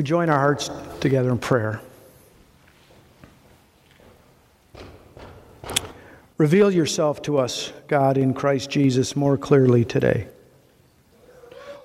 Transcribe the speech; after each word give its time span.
We 0.00 0.04
join 0.04 0.30
our 0.30 0.38
hearts 0.38 0.70
together 1.00 1.28
in 1.28 1.36
prayer. 1.36 1.78
Reveal 6.38 6.70
yourself 6.70 7.20
to 7.24 7.36
us, 7.36 7.70
God, 7.86 8.16
in 8.16 8.32
Christ 8.32 8.70
Jesus 8.70 9.14
more 9.14 9.36
clearly 9.36 9.84
today. 9.84 10.28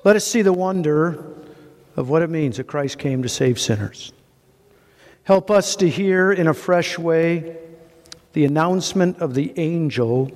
Let 0.05 0.15
us 0.15 0.23
see 0.23 0.43
the 0.43 0.53
wonder 0.53 1.25
of 1.97 2.07
what 2.07 2.21
it 2.21 2.29
means 2.29 2.55
that 2.55 2.67
Christ 2.67 2.99
came 2.99 3.21
to 3.21 3.27
save 3.27 3.59
sinners. 3.59 4.13
Help 5.25 5.51
us 5.51 5.75
to 5.75 5.89
hear 5.89 6.31
in 6.31 6.47
a 6.47 6.53
fresh 6.53 6.97
way 6.97 7.57
the 8.31 8.45
announcement 8.45 9.19
of 9.19 9.33
the 9.33 9.51
angel 9.59 10.31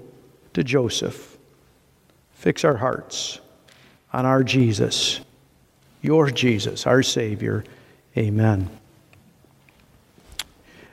to 0.53 0.65
Joseph. 0.65 1.37
Fix 2.33 2.65
our 2.65 2.75
hearts 2.75 3.39
on 4.11 4.25
our 4.25 4.43
Jesus, 4.43 5.21
your 6.01 6.29
Jesus, 6.29 6.87
our 6.87 7.03
Savior. 7.03 7.63
Amen. 8.17 8.69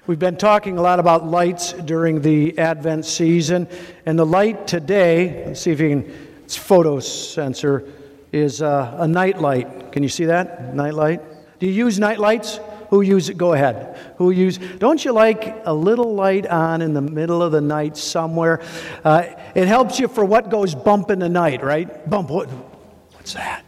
We've 0.06 0.18
been 0.18 0.36
talking 0.36 0.78
a 0.78 0.82
lot 0.82 1.00
about 1.00 1.26
lights 1.26 1.72
during 1.72 2.20
the 2.22 2.56
Advent 2.58 3.04
season, 3.04 3.66
and 4.04 4.16
the 4.16 4.26
light 4.26 4.68
today, 4.68 5.44
let's 5.46 5.60
see 5.60 5.72
if 5.72 5.80
you 5.80 5.88
can, 5.88 6.34
it's 6.44 6.56
photo 6.56 7.00
sensor, 7.00 7.88
is 8.30 8.62
uh, 8.62 8.96
a 8.98 9.08
night 9.08 9.40
light. 9.40 9.90
Can 9.90 10.04
you 10.04 10.08
see 10.08 10.26
that? 10.26 10.74
Night 10.74 10.94
light? 10.94 11.22
Do 11.58 11.66
you 11.66 11.72
use 11.72 11.98
night 11.98 12.20
lights? 12.20 12.60
Who 12.90 13.00
use 13.00 13.28
it? 13.28 13.36
Go 13.36 13.54
ahead. 13.54 13.98
Who 14.18 14.30
use? 14.30 14.58
Don't 14.58 15.04
you 15.04 15.10
like 15.10 15.62
a 15.64 15.74
little 15.74 16.14
light 16.14 16.46
on 16.46 16.82
in 16.82 16.94
the 16.94 17.00
middle 17.00 17.42
of 17.42 17.50
the 17.50 17.60
night 17.60 17.96
somewhere? 17.96 18.62
Uh, 19.02 19.24
it 19.56 19.66
helps 19.66 19.98
you 19.98 20.06
for 20.06 20.24
what 20.24 20.50
goes 20.50 20.74
bump 20.74 21.10
in 21.10 21.18
the 21.18 21.28
night, 21.28 21.64
right? 21.64 22.08
Bump. 22.08 22.30
What, 22.30 22.48
what's 22.48 23.32
that? 23.34 23.65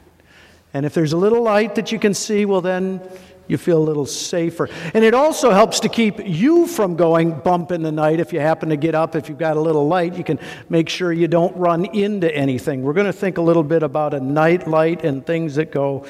And 0.75 0.85
if 0.85 0.95
there's 0.95 1.13
a 1.13 1.17
little 1.17 1.43
light 1.43 1.75
that 1.77 1.93
you 1.93 1.99
can 1.99 2.15
see, 2.15 2.45
well 2.45 2.61
then 2.61 3.01
you 3.49 3.57
feel 3.57 3.79
a 3.79 3.83
little 3.83 4.07
safer. 4.07 4.69
And 4.95 5.03
it 5.03 5.15
also 5.15 5.51
helps 5.51 5.81
to 5.81 5.89
keep 5.89 6.21
you 6.25 6.67
from 6.67 6.97
going 6.97 7.33
bump 7.33 7.73
in 7.73 7.83
the 7.83 7.91
night. 7.91 8.21
If 8.21 8.33
you 8.33 8.41
happen 8.41 8.69
to 8.69 8.77
get 8.77 8.95
up, 8.95 9.17
if 9.17 9.29
you've 9.29 9.39
got 9.39 9.57
a 9.57 9.61
little 9.61 9.89
light, 9.89 10.15
you 10.15 10.23
can 10.23 10.39
make 10.69 10.89
sure 10.89 11.13
you 11.13 11.29
don't 11.29 11.57
run 11.57 11.87
into 11.87 12.33
anything. 12.33 12.83
We're 12.83 12.93
going 12.93 13.07
to 13.07 13.13
think 13.13 13.39
a 13.39 13.43
little 13.43 13.63
bit 13.63 13.83
about 13.83 14.15
a 14.15 14.21
night 14.21 14.69
light 14.69 15.05
and 15.05 15.27
things 15.27 15.55
that 15.57 15.73
go 15.73 16.05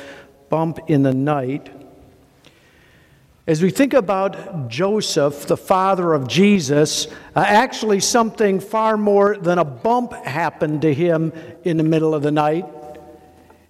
bump 0.49 0.79
in 0.89 1.03
the 1.03 1.15
night. 1.15 1.71
As 3.47 3.63
we 3.63 3.71
think 3.71 3.95
about 3.95 4.69
Joseph, 4.69 5.47
the 5.47 5.57
father 5.57 6.13
of 6.13 6.29
Jesus, 6.29 7.07
uh, 7.35 7.45
actually 7.47 8.01
something 8.01 8.61
far 8.61 8.99
more 8.99 9.39
than 9.39 9.59
a 9.59 9.65
bump 9.65 10.13
happened 10.13 10.83
to 10.83 10.93
him 10.93 11.33
in 11.65 11.79
the 11.79 11.83
middle 11.83 12.15
of 12.15 12.23
the 12.23 12.31
night. 12.31 12.67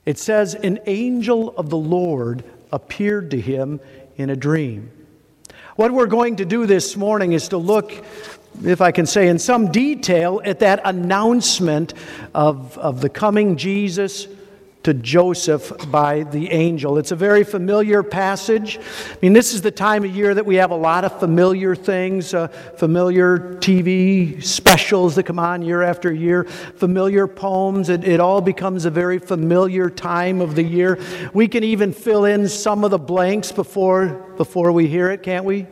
It 0.08 0.16
says, 0.16 0.54
An 0.54 0.78
angel 0.86 1.54
of 1.58 1.68
the 1.68 1.76
Lord 1.76 2.42
appeared 2.72 3.30
to 3.32 3.38
him 3.38 3.78
in 4.16 4.30
a 4.30 4.36
dream. 4.36 4.90
What 5.76 5.92
we're 5.92 6.06
going 6.06 6.36
to 6.36 6.46
do 6.46 6.64
this 6.64 6.96
morning 6.96 7.32
is 7.32 7.48
to 7.48 7.58
look, 7.58 7.92
if 8.64 8.80
I 8.80 8.90
can 8.90 9.04
say 9.04 9.28
in 9.28 9.38
some 9.38 9.70
detail, 9.70 10.40
at 10.46 10.60
that 10.60 10.80
announcement 10.82 11.92
of, 12.34 12.78
of 12.78 13.02
the 13.02 13.10
coming 13.10 13.58
Jesus 13.58 14.28
to 14.84 14.94
Joseph 14.94 15.72
by 15.90 16.22
the 16.22 16.50
angel. 16.50 16.98
It's 16.98 17.10
a 17.10 17.16
very 17.16 17.42
familiar 17.42 18.02
passage. 18.02 18.78
I 18.78 19.18
mean, 19.20 19.32
this 19.32 19.52
is 19.52 19.60
the 19.60 19.72
time 19.72 20.04
of 20.04 20.14
year 20.14 20.32
that 20.34 20.46
we 20.46 20.56
have 20.56 20.70
a 20.70 20.76
lot 20.76 21.04
of 21.04 21.18
familiar 21.18 21.74
things, 21.74 22.32
uh, 22.32 22.48
familiar 22.48 23.56
TV 23.56 24.42
specials 24.42 25.16
that 25.16 25.24
come 25.24 25.38
on 25.38 25.62
year 25.62 25.82
after 25.82 26.12
year, 26.12 26.44
familiar 26.44 27.26
poems. 27.26 27.88
It, 27.88 28.04
it 28.04 28.20
all 28.20 28.40
becomes 28.40 28.84
a 28.84 28.90
very 28.90 29.18
familiar 29.18 29.90
time 29.90 30.40
of 30.40 30.54
the 30.54 30.62
year. 30.62 30.98
We 31.34 31.48
can 31.48 31.64
even 31.64 31.92
fill 31.92 32.24
in 32.24 32.48
some 32.48 32.84
of 32.84 32.92
the 32.92 32.98
blanks 32.98 33.50
before, 33.50 34.08
before 34.36 34.70
we 34.70 34.86
hear 34.86 35.10
it, 35.10 35.24
can't 35.24 35.44
we? 35.44 35.66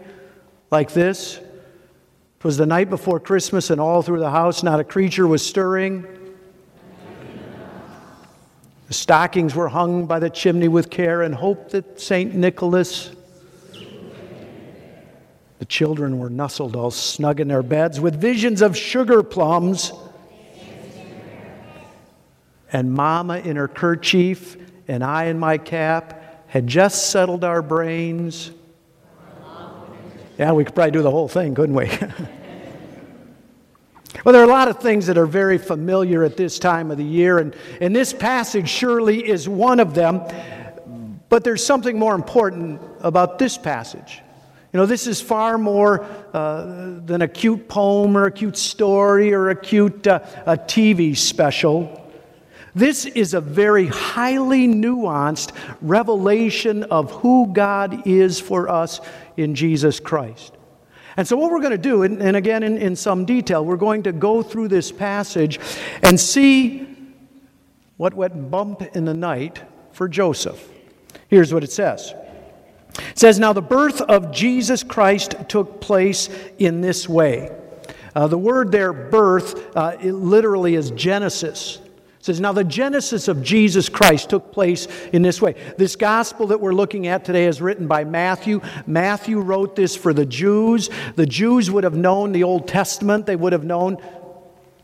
Like 0.71 0.93
this. 0.93 1.37
It 1.37 2.45
was 2.45 2.57
the 2.57 2.67
night 2.67 2.91
before 2.91 3.21
Christmas, 3.21 3.71
and 3.71 3.81
all 3.81 4.03
through 4.03 4.19
the 4.19 4.31
house 4.31 4.63
not 4.63 4.81
a 4.81 4.85
creature 4.85 5.27
was 5.27 5.47
stirring. 5.47 6.07
The 8.89 8.95
stockings 8.95 9.55
were 9.55 9.69
hung 9.69 10.07
by 10.07 10.21
the 10.21 10.31
chimney 10.31 10.69
with 10.69 10.91
care 10.91 11.23
and 11.23 11.35
hope 11.35 11.71
that 11.71 12.01
St. 12.01 12.35
Nicholas. 12.35 13.11
The 15.59 15.65
children 15.65 16.19
were 16.19 16.31
nestled 16.31 16.77
all 16.77 16.91
snug 16.91 17.41
in 17.41 17.49
their 17.49 17.63
beds 17.63 17.99
with 17.99 18.21
visions 18.21 18.63
of 18.63 18.77
sugar 18.77 19.23
plums. 19.23 19.93
And 22.73 22.93
Mama 22.93 23.39
in 23.39 23.57
her 23.57 23.69
kerchief 23.69 24.57
and 24.87 25.03
I 25.03 25.25
in 25.25 25.39
my 25.39 25.59
cap 25.59 26.47
had 26.49 26.67
just 26.67 27.11
settled 27.11 27.43
our 27.43 27.63
brains. 27.63 28.53
Yeah, 30.39 30.53
we 30.53 30.65
could 30.65 30.75
probably 30.75 30.91
do 30.93 31.03
the 31.03 31.11
whole 31.11 31.29
thing, 31.29 31.55
couldn't 31.55 31.75
we? 31.75 31.91
Well, 34.27 34.33
there 34.33 34.43
are 34.43 34.47
a 34.47 34.49
lot 34.49 34.67
of 34.67 34.81
things 34.81 35.07
that 35.07 35.17
are 35.19 35.25
very 35.25 35.57
familiar 35.57 36.25
at 36.25 36.37
this 36.37 36.59
time 36.59 36.91
of 36.91 36.99
the 36.99 37.05
year, 37.05 37.39
and, 37.39 37.55
and 37.81 37.95
this 37.95 38.13
passage 38.13 38.69
surely 38.69 39.25
is 39.25 39.49
one 39.49 39.79
of 39.79 39.95
them. 39.95 40.21
But 41.29 41.45
there's 41.45 41.65
something 41.65 41.97
more 41.97 42.17
important 42.17 42.81
about 43.03 43.39
this 43.39 43.57
passage. 43.57 44.21
You 44.73 44.81
know, 44.81 44.87
this 44.87 45.07
is 45.07 45.21
far 45.21 45.59
more 45.59 46.05
uh, 46.33 46.99
than 47.07 47.23
a 47.23 47.29
cute 47.29 47.69
poem 47.69 48.17
or 48.17 48.25
a 48.25 48.33
cute 48.33 48.57
story 48.57 49.33
or 49.33 49.51
a 49.51 49.55
cute 49.55 50.09
uh, 50.09 50.19
a 50.45 50.57
TV 50.57 51.17
special. 51.17 52.11
This 52.75 53.07
is 53.07 53.33
a 53.33 53.41
very 53.41 53.87
highly 53.87 54.67
nuanced 54.67 55.53
revelation 55.81 56.83
of 56.83 57.13
who 57.13 57.53
God 57.53 58.09
is 58.09 58.41
for 58.41 58.69
us 58.69 59.01
in 59.37 59.55
Jesus 59.55 60.01
Christ. 60.01 60.56
And 61.17 61.27
so, 61.27 61.37
what 61.37 61.51
we're 61.51 61.61
going 61.61 61.73
to 61.73 61.79
do, 61.79 62.03
and, 62.03 62.21
and 62.21 62.37
again 62.37 62.63
in, 62.63 62.77
in 62.77 62.95
some 62.95 63.25
detail, 63.25 63.65
we're 63.65 63.77
going 63.77 64.03
to 64.03 64.13
go 64.13 64.43
through 64.43 64.69
this 64.69 64.93
passage 64.93 65.59
and 66.03 66.19
see 66.19 66.87
what 67.97 68.15
went 68.15 68.51
bump 68.51 68.83
in 68.95 69.05
the 69.05 69.15
night 69.15 69.63
for 69.93 70.09
Joseph. 70.09 70.69
Here's 71.29 71.53
what 71.55 71.65
it 71.65 71.73
says. 71.73 72.15
It 72.99 73.19
says, 73.19 73.39
Now 73.39 73.53
the 73.53 73.63
birth 73.63 74.01
of 74.03 74.33
Jesus 74.33 74.83
Christ 74.83 75.35
took 75.49 75.81
place 75.81 76.29
in 76.59 76.81
this 76.81 77.09
way. 77.09 77.57
Uh, 78.15 78.27
the 78.27 78.39
word 78.39 78.73
there, 78.73 78.93
birth, 78.93 79.77
uh, 79.77 79.97
literally 80.03 80.75
is 80.75 80.91
Genesis 80.93 81.81
says, 82.27 82.41
Now 82.41 82.53
the 82.53 82.65
genesis 82.65 83.29
of 83.29 83.43
Jesus 83.43 83.89
Christ 83.89 84.31
took 84.31 84.53
place 84.53 84.89
in 85.13 85.23
this 85.23 85.41
way. 85.41 85.55
This 85.79 85.95
gospel 85.95 86.49
that 86.49 86.61
we're 86.61 86.75
looking 86.75 87.07
at 87.07 87.25
today 87.25 87.47
is 87.47 87.63
written 87.63 87.87
by 87.87 88.05
Matthew. 88.05 88.61
Matthew 88.87 89.41
wrote 89.41 89.77
this 89.77 89.97
for 89.97 90.13
the 90.13 90.27
Jews. 90.27 90.91
The 91.15 91.25
Jews 91.25 91.71
would 91.71 91.85
have 91.85 91.97
known 91.97 92.33
the 92.33 92.43
Old 92.43 92.67
Testament, 92.67 93.27
they 93.27 93.37
would 93.37 93.53
have 93.53 93.65
known 93.65 93.99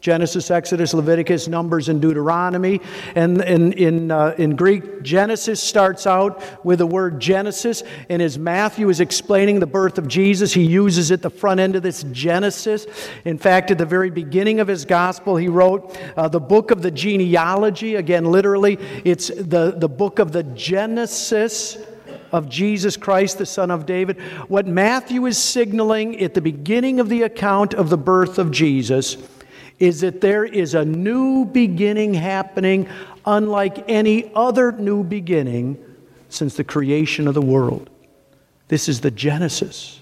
Genesis, 0.03 0.51
Exodus, 0.51 0.95
Leviticus, 0.95 1.47
Numbers, 1.47 1.89
and 1.89 2.03
Deuteronomy. 2.03 2.81
And 3.15 3.41
in, 3.43 3.73
in, 3.75 4.11
uh, 4.11 4.35
in 4.37 4.57
Greek, 4.57 5.05
Genesis 5.05 5.63
starts 5.63 6.09
out 6.09 6.43
with 6.65 6.81
the 6.81 6.87
word 6.87 7.21
Genesis. 7.21 7.85
And 8.09 8.21
as 8.21 8.37
Matthew 8.37 8.89
is 8.89 8.99
explaining 8.99 9.61
the 9.61 9.67
birth 9.67 9.99
of 9.99 10.09
Jesus, 10.09 10.53
he 10.53 10.65
uses 10.65 11.13
it 11.13 11.23
the 11.23 11.31
front 11.31 11.61
end 11.61 11.77
of 11.77 11.85
this 11.85 12.03
Genesis. 12.11 12.85
In 13.25 13.39
fact, 13.39 13.71
at 13.71 13.79
the 13.79 13.87
very 13.87 14.11
beginning 14.11 14.59
of 14.59 14.67
his 14.67 14.85
gospel, 14.85 15.37
he 15.37 15.47
wrote 15.47 15.97
uh, 16.17 16.27
the 16.27 16.41
book 16.41 16.73
of 16.73 16.83
the 16.83 16.91
genealogy. 16.91 17.95
Again, 17.95 18.25
literally, 18.25 18.81
it's 19.05 19.29
the, 19.29 19.73
the 19.77 19.89
book 19.89 20.19
of 20.19 20.33
the 20.33 20.43
Genesis 20.43 21.79
of 22.33 22.49
Jesus 22.49 22.97
Christ, 22.97 23.39
the 23.39 23.47
Son 23.47 23.71
of 23.71 23.87
David. 23.87 24.21
What 24.49 24.67
Matthew 24.67 25.27
is 25.27 25.39
signaling 25.39 26.21
at 26.21 26.35
the 26.35 26.41
beginning 26.41 26.99
of 26.99 27.09
the 27.09 27.23
account 27.23 27.73
of 27.73 27.89
the 27.89 27.99
birth 27.99 28.41
of 28.41 28.51
Jesus 28.51 29.17
is 29.83 30.03
that 30.03 30.21
there 30.21 30.45
is 30.45 30.75
a 30.75 30.85
new 30.85 31.45
beginning 31.45 32.15
happening 32.15 32.89
unlike 33.27 33.85
any 33.89 34.31
other 34.33 34.71
new 34.71 35.03
beginning 35.03 35.77
since 36.29 36.55
the 36.55 36.63
creation 36.63 37.27
of 37.27 37.35
the 37.35 37.43
world. 37.43 37.91
This 38.69 38.89
is 38.89 39.01
the 39.01 39.11
Genesis 39.11 40.01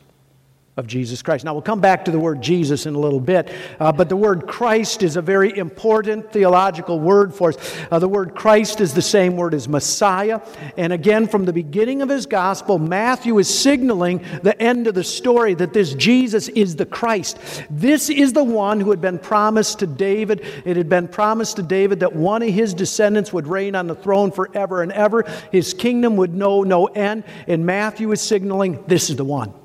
of 0.80 0.86
Jesus 0.86 1.20
Christ. 1.20 1.44
Now, 1.44 1.52
we'll 1.52 1.62
come 1.62 1.80
back 1.80 2.06
to 2.06 2.10
the 2.10 2.18
word 2.18 2.40
Jesus 2.40 2.86
in 2.86 2.94
a 2.94 2.98
little 2.98 3.20
bit, 3.20 3.52
uh, 3.78 3.92
but 3.92 4.08
the 4.08 4.16
word 4.16 4.48
Christ 4.48 5.02
is 5.02 5.16
a 5.16 5.22
very 5.22 5.56
important 5.56 6.32
theological 6.32 6.98
word 6.98 7.34
for 7.34 7.50
us. 7.50 7.76
Uh, 7.90 7.98
the 7.98 8.08
word 8.08 8.34
Christ 8.34 8.80
is 8.80 8.94
the 8.94 9.02
same 9.02 9.36
word 9.36 9.52
as 9.52 9.68
Messiah. 9.68 10.40
And 10.78 10.92
again, 10.92 11.28
from 11.28 11.44
the 11.44 11.52
beginning 11.52 12.00
of 12.00 12.08
his 12.08 12.24
gospel, 12.24 12.78
Matthew 12.78 13.38
is 13.38 13.46
signaling 13.48 14.24
the 14.42 14.60
end 14.60 14.86
of 14.86 14.94
the 14.94 15.04
story 15.04 15.52
that 15.54 15.74
this 15.74 15.92
Jesus 15.94 16.48
is 16.48 16.74
the 16.76 16.86
Christ. 16.86 17.38
This 17.68 18.08
is 18.08 18.32
the 18.32 18.42
one 18.42 18.80
who 18.80 18.90
had 18.90 19.02
been 19.02 19.18
promised 19.18 19.80
to 19.80 19.86
David. 19.86 20.40
It 20.64 20.78
had 20.78 20.88
been 20.88 21.08
promised 21.08 21.56
to 21.56 21.62
David 21.62 22.00
that 22.00 22.16
one 22.16 22.42
of 22.42 22.48
his 22.48 22.72
descendants 22.72 23.34
would 23.34 23.46
reign 23.46 23.74
on 23.74 23.86
the 23.86 23.94
throne 23.94 24.32
forever 24.32 24.82
and 24.82 24.92
ever. 24.92 25.24
His 25.52 25.74
kingdom 25.74 26.16
would 26.16 26.34
know 26.34 26.62
no 26.62 26.86
end. 26.86 27.24
And 27.46 27.66
Matthew 27.66 28.10
is 28.12 28.22
signaling 28.22 28.82
this 28.86 29.10
is 29.10 29.16
the 29.16 29.24
one. 29.24 29.59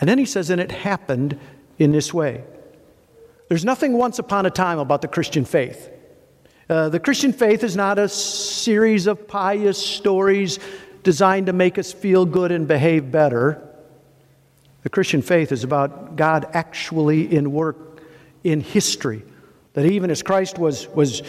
And 0.00 0.08
then 0.08 0.18
he 0.18 0.24
says, 0.24 0.50
and 0.50 0.60
it 0.60 0.70
happened 0.70 1.38
in 1.78 1.92
this 1.92 2.14
way. 2.14 2.44
There's 3.48 3.64
nothing 3.64 3.94
once 3.94 4.18
upon 4.18 4.46
a 4.46 4.50
time 4.50 4.78
about 4.78 5.02
the 5.02 5.08
Christian 5.08 5.44
faith. 5.44 5.90
Uh, 6.68 6.90
the 6.90 7.00
Christian 7.00 7.32
faith 7.32 7.64
is 7.64 7.76
not 7.76 7.98
a 7.98 8.08
series 8.08 9.06
of 9.06 9.26
pious 9.26 9.78
stories 9.78 10.58
designed 11.02 11.46
to 11.46 11.52
make 11.52 11.78
us 11.78 11.92
feel 11.92 12.26
good 12.26 12.52
and 12.52 12.68
behave 12.68 13.10
better. 13.10 13.64
The 14.82 14.90
Christian 14.90 15.22
faith 15.22 15.50
is 15.50 15.64
about 15.64 16.16
God 16.16 16.46
actually 16.52 17.34
in 17.34 17.52
work 17.52 18.02
in 18.44 18.60
history. 18.60 19.22
That 19.78 19.86
even 19.86 20.10
as 20.10 20.24
Christ 20.24 20.58
was, 20.58 20.88
was 20.88 21.22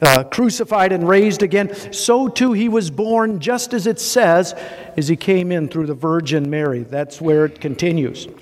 uh, 0.00 0.22
crucified 0.22 0.92
and 0.92 1.08
raised 1.08 1.42
again, 1.42 1.92
so 1.92 2.28
too 2.28 2.52
he 2.52 2.68
was 2.68 2.92
born, 2.92 3.40
just 3.40 3.74
as 3.74 3.88
it 3.88 3.98
says, 3.98 4.52
as 4.96 5.08
he 5.08 5.16
came 5.16 5.50
in 5.50 5.66
through 5.66 5.86
the 5.86 5.94
Virgin 5.94 6.48
Mary. 6.48 6.84
That's 6.84 7.20
where 7.20 7.44
it 7.44 7.60
continues. 7.60 8.26
It 8.26 8.36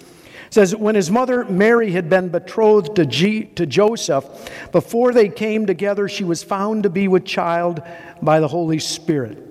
says, 0.50 0.76
When 0.76 0.94
his 0.94 1.11
mother 1.11 1.47
Mary 1.47 1.91
had 1.93 2.11
been 2.11 2.29
betrothed 2.29 2.97
to, 2.97 3.06
G, 3.06 3.44
to 3.55 3.64
Joseph, 3.64 4.26
before 4.73 5.14
they 5.14 5.31
came 5.31 5.64
together, 5.64 6.06
she 6.06 6.23
was 6.23 6.43
found 6.43 6.82
to 6.82 6.91
be 6.91 7.09
with 7.09 7.25
child 7.25 7.81
by 8.20 8.41
the 8.41 8.49
Holy 8.49 8.79
Spirit. 8.79 9.45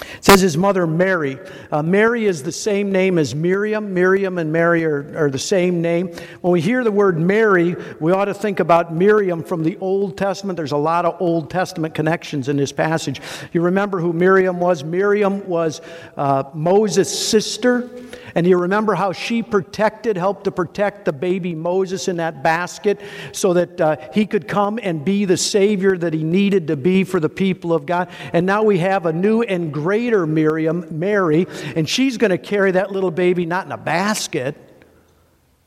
It 0.00 0.24
says 0.24 0.40
his 0.40 0.56
mother 0.56 0.86
Mary. 0.86 1.38
Uh, 1.70 1.82
Mary 1.82 2.26
is 2.26 2.42
the 2.42 2.52
same 2.52 2.90
name 2.92 3.18
as 3.18 3.34
Miriam. 3.34 3.92
Miriam 3.92 4.38
and 4.38 4.52
Mary 4.52 4.84
are, 4.84 5.16
are 5.16 5.30
the 5.30 5.38
same 5.38 5.80
name. 5.80 6.08
When 6.40 6.52
we 6.52 6.60
hear 6.60 6.84
the 6.84 6.90
word 6.90 7.18
Mary, 7.18 7.76
we 8.00 8.12
ought 8.12 8.26
to 8.26 8.34
think 8.34 8.60
about 8.60 8.94
Miriam 8.94 9.42
from 9.42 9.62
the 9.62 9.76
Old 9.78 10.16
Testament. 10.16 10.56
There's 10.56 10.72
a 10.72 10.76
lot 10.76 11.04
of 11.04 11.20
Old 11.20 11.50
Testament 11.50 11.94
connections 11.94 12.48
in 12.48 12.56
this 12.56 12.72
passage. 12.72 13.20
You 13.52 13.62
remember 13.62 14.00
who 14.00 14.12
Miriam 14.12 14.60
was? 14.60 14.84
Miriam 14.84 15.46
was 15.46 15.80
uh, 16.16 16.44
Moses' 16.54 17.28
sister. 17.28 17.90
And 18.34 18.46
you 18.46 18.58
remember 18.58 18.94
how 18.94 19.12
she 19.12 19.42
protected, 19.42 20.16
helped 20.16 20.44
to 20.44 20.50
protect 20.50 21.04
the 21.04 21.12
baby 21.12 21.54
Moses 21.54 22.08
in 22.08 22.16
that 22.16 22.42
basket 22.42 23.00
so 23.32 23.52
that 23.54 23.80
uh, 23.80 23.96
he 24.12 24.26
could 24.26 24.48
come 24.48 24.78
and 24.82 25.04
be 25.04 25.24
the 25.24 25.36
Savior 25.36 25.96
that 25.98 26.14
he 26.14 26.22
needed 26.22 26.68
to 26.68 26.76
be 26.76 27.04
for 27.04 27.20
the 27.20 27.28
people 27.28 27.72
of 27.72 27.86
God. 27.86 28.10
And 28.32 28.46
now 28.46 28.62
we 28.62 28.78
have 28.78 29.06
a 29.06 29.12
new 29.12 29.42
and 29.42 29.72
greater 29.72 30.26
Miriam, 30.26 30.86
Mary, 30.90 31.46
and 31.76 31.88
she's 31.88 32.16
going 32.16 32.30
to 32.30 32.38
carry 32.38 32.72
that 32.72 32.92
little 32.92 33.10
baby 33.10 33.46
not 33.46 33.66
in 33.66 33.72
a 33.72 33.78
basket, 33.78 34.56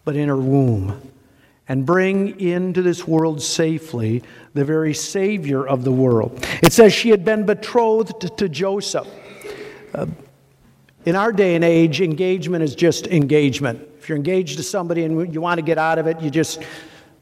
but 0.06 0.16
in 0.16 0.27
her 0.27 0.38
womb 0.38 1.01
and 1.68 1.86
bring 1.86 2.39
into 2.39 2.81
this 2.81 3.07
world 3.07 3.42
safely 3.42 4.21
the 4.54 4.66
very 4.66 4.94
Savior 4.94 5.66
of 5.66 5.83
the 5.83 5.92
world. 5.92 6.45
It 6.62 6.74
says 6.74 6.94
she 6.94 7.09
had 7.09 7.24
been 7.24 7.45
betrothed 7.45 8.38
to 8.38 8.50
Joseph. 8.50 9.07
Uh, 9.94 10.07
in 11.06 11.16
our 11.16 11.32
day 11.32 11.56
and 11.56 11.64
age, 11.64 12.02
engagement 12.02 12.64
is 12.64 12.76
just 12.76 13.08
engagement. 13.08 13.88
If 14.00 14.10
you're 14.10 14.18
engaged 14.18 14.58
to 14.58 14.64
somebody 14.64 15.04
and 15.04 15.34
you 15.34 15.42
want 15.42 15.60
to 15.60 15.62
get 15.62 15.78
out 15.78 16.00
of 16.00 16.08
it, 16.08 16.22
you 16.22 16.30
just 16.30 16.62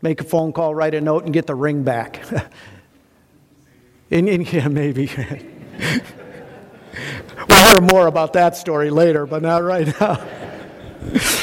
make 0.01 0.21
a 0.21 0.23
phone 0.23 0.53
call, 0.53 0.73
write 0.73 0.93
a 0.93 1.01
note, 1.01 1.25
and 1.25 1.33
get 1.33 1.47
the 1.47 1.55
ring 1.55 1.83
back. 1.83 2.23
in, 4.09 4.27
and, 4.27 4.51
yeah, 4.51 4.67
maybe. 4.67 5.09
we'll 7.47 7.67
hear 7.67 7.81
more 7.81 8.07
about 8.07 8.33
that 8.33 8.55
story 8.55 8.89
later, 8.89 9.25
but 9.25 9.41
not 9.41 9.63
right 9.63 9.87
now. 9.99 10.27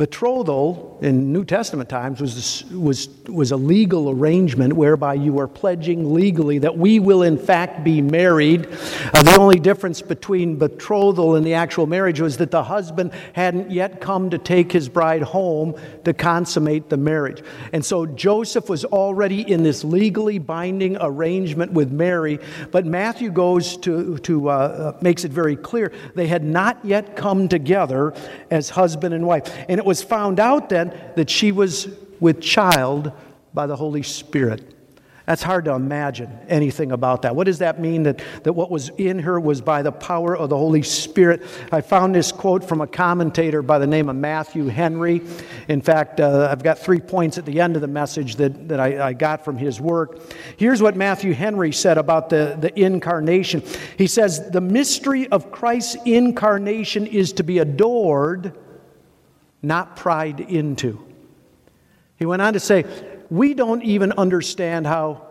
Betrothal 0.00 0.98
in 1.02 1.30
New 1.30 1.44
Testament 1.44 1.90
times 1.90 2.22
was, 2.22 2.64
was, 2.72 3.10
was 3.28 3.52
a 3.52 3.56
legal 3.56 4.08
arrangement 4.08 4.72
whereby 4.72 5.12
you 5.12 5.38
are 5.38 5.46
pledging 5.46 6.14
legally 6.14 6.56
that 6.56 6.78
we 6.78 6.98
will, 6.98 7.22
in 7.22 7.36
fact, 7.36 7.84
be 7.84 8.00
married. 8.00 8.66
Uh, 9.12 9.22
the 9.22 9.36
only 9.38 9.58
difference 9.58 10.00
between 10.00 10.56
betrothal 10.56 11.36
and 11.36 11.44
the 11.44 11.52
actual 11.52 11.86
marriage 11.86 12.18
was 12.18 12.38
that 12.38 12.50
the 12.50 12.62
husband 12.62 13.12
hadn't 13.34 13.70
yet 13.70 14.00
come 14.00 14.30
to 14.30 14.38
take 14.38 14.72
his 14.72 14.88
bride 14.88 15.20
home 15.20 15.74
to 16.06 16.14
consummate 16.14 16.88
the 16.88 16.96
marriage. 16.96 17.42
And 17.74 17.84
so 17.84 18.06
Joseph 18.06 18.70
was 18.70 18.86
already 18.86 19.42
in 19.52 19.62
this 19.62 19.84
legally 19.84 20.38
binding 20.38 20.96
arrangement 20.98 21.72
with 21.72 21.92
Mary, 21.92 22.38
but 22.70 22.86
Matthew 22.86 23.30
goes 23.30 23.76
to, 23.78 24.16
to 24.20 24.48
uh, 24.48 24.52
uh 24.52 24.98
makes 25.02 25.24
it 25.24 25.30
very 25.30 25.56
clear 25.56 25.92
they 26.14 26.26
had 26.26 26.42
not 26.42 26.82
yet 26.84 27.16
come 27.16 27.48
together 27.48 28.14
as 28.50 28.70
husband 28.70 29.12
and 29.12 29.26
wife. 29.26 29.42
And 29.68 29.78
it 29.78 29.89
was 29.90 30.04
found 30.04 30.38
out 30.38 30.68
then 30.68 30.96
that 31.16 31.28
she 31.28 31.50
was 31.50 31.88
with 32.20 32.40
child 32.40 33.10
by 33.52 33.66
the 33.66 33.74
Holy 33.74 34.04
Spirit. 34.04 34.62
That's 35.26 35.42
hard 35.42 35.64
to 35.64 35.72
imagine 35.72 36.30
anything 36.48 36.92
about 36.92 37.22
that. 37.22 37.34
What 37.34 37.46
does 37.46 37.58
that 37.58 37.80
mean 37.80 38.04
that, 38.04 38.22
that 38.44 38.52
what 38.52 38.70
was 38.70 38.90
in 38.90 39.18
her 39.18 39.40
was 39.40 39.60
by 39.60 39.82
the 39.82 39.90
power 39.90 40.36
of 40.36 40.48
the 40.48 40.56
Holy 40.56 40.82
Spirit? 40.82 41.42
I 41.72 41.80
found 41.80 42.14
this 42.14 42.30
quote 42.30 42.62
from 42.62 42.80
a 42.80 42.86
commentator 42.86 43.62
by 43.62 43.80
the 43.80 43.86
name 43.88 44.08
of 44.08 44.14
Matthew 44.14 44.68
Henry. 44.68 45.22
In 45.66 45.82
fact, 45.82 46.20
uh, 46.20 46.46
I've 46.48 46.62
got 46.62 46.78
three 46.78 47.00
points 47.00 47.36
at 47.36 47.44
the 47.44 47.60
end 47.60 47.74
of 47.74 47.82
the 47.82 47.88
message 47.88 48.36
that, 48.36 48.68
that 48.68 48.78
I, 48.78 49.08
I 49.08 49.12
got 49.12 49.44
from 49.44 49.58
his 49.58 49.80
work. 49.80 50.20
Here's 50.56 50.80
what 50.80 50.94
Matthew 50.94 51.34
Henry 51.34 51.72
said 51.72 51.98
about 51.98 52.30
the, 52.30 52.56
the 52.60 52.80
incarnation 52.80 53.64
He 53.98 54.06
says, 54.06 54.50
The 54.50 54.60
mystery 54.60 55.26
of 55.30 55.50
Christ's 55.50 55.96
incarnation 56.04 57.08
is 57.08 57.32
to 57.32 57.42
be 57.42 57.58
adored 57.58 58.56
not 59.62 59.96
pried 59.96 60.40
into. 60.40 61.04
He 62.16 62.26
went 62.26 62.42
on 62.42 62.54
to 62.54 62.60
say, 62.60 62.84
We 63.30 63.54
don't 63.54 63.82
even 63.82 64.12
understand 64.12 64.86
how 64.86 65.26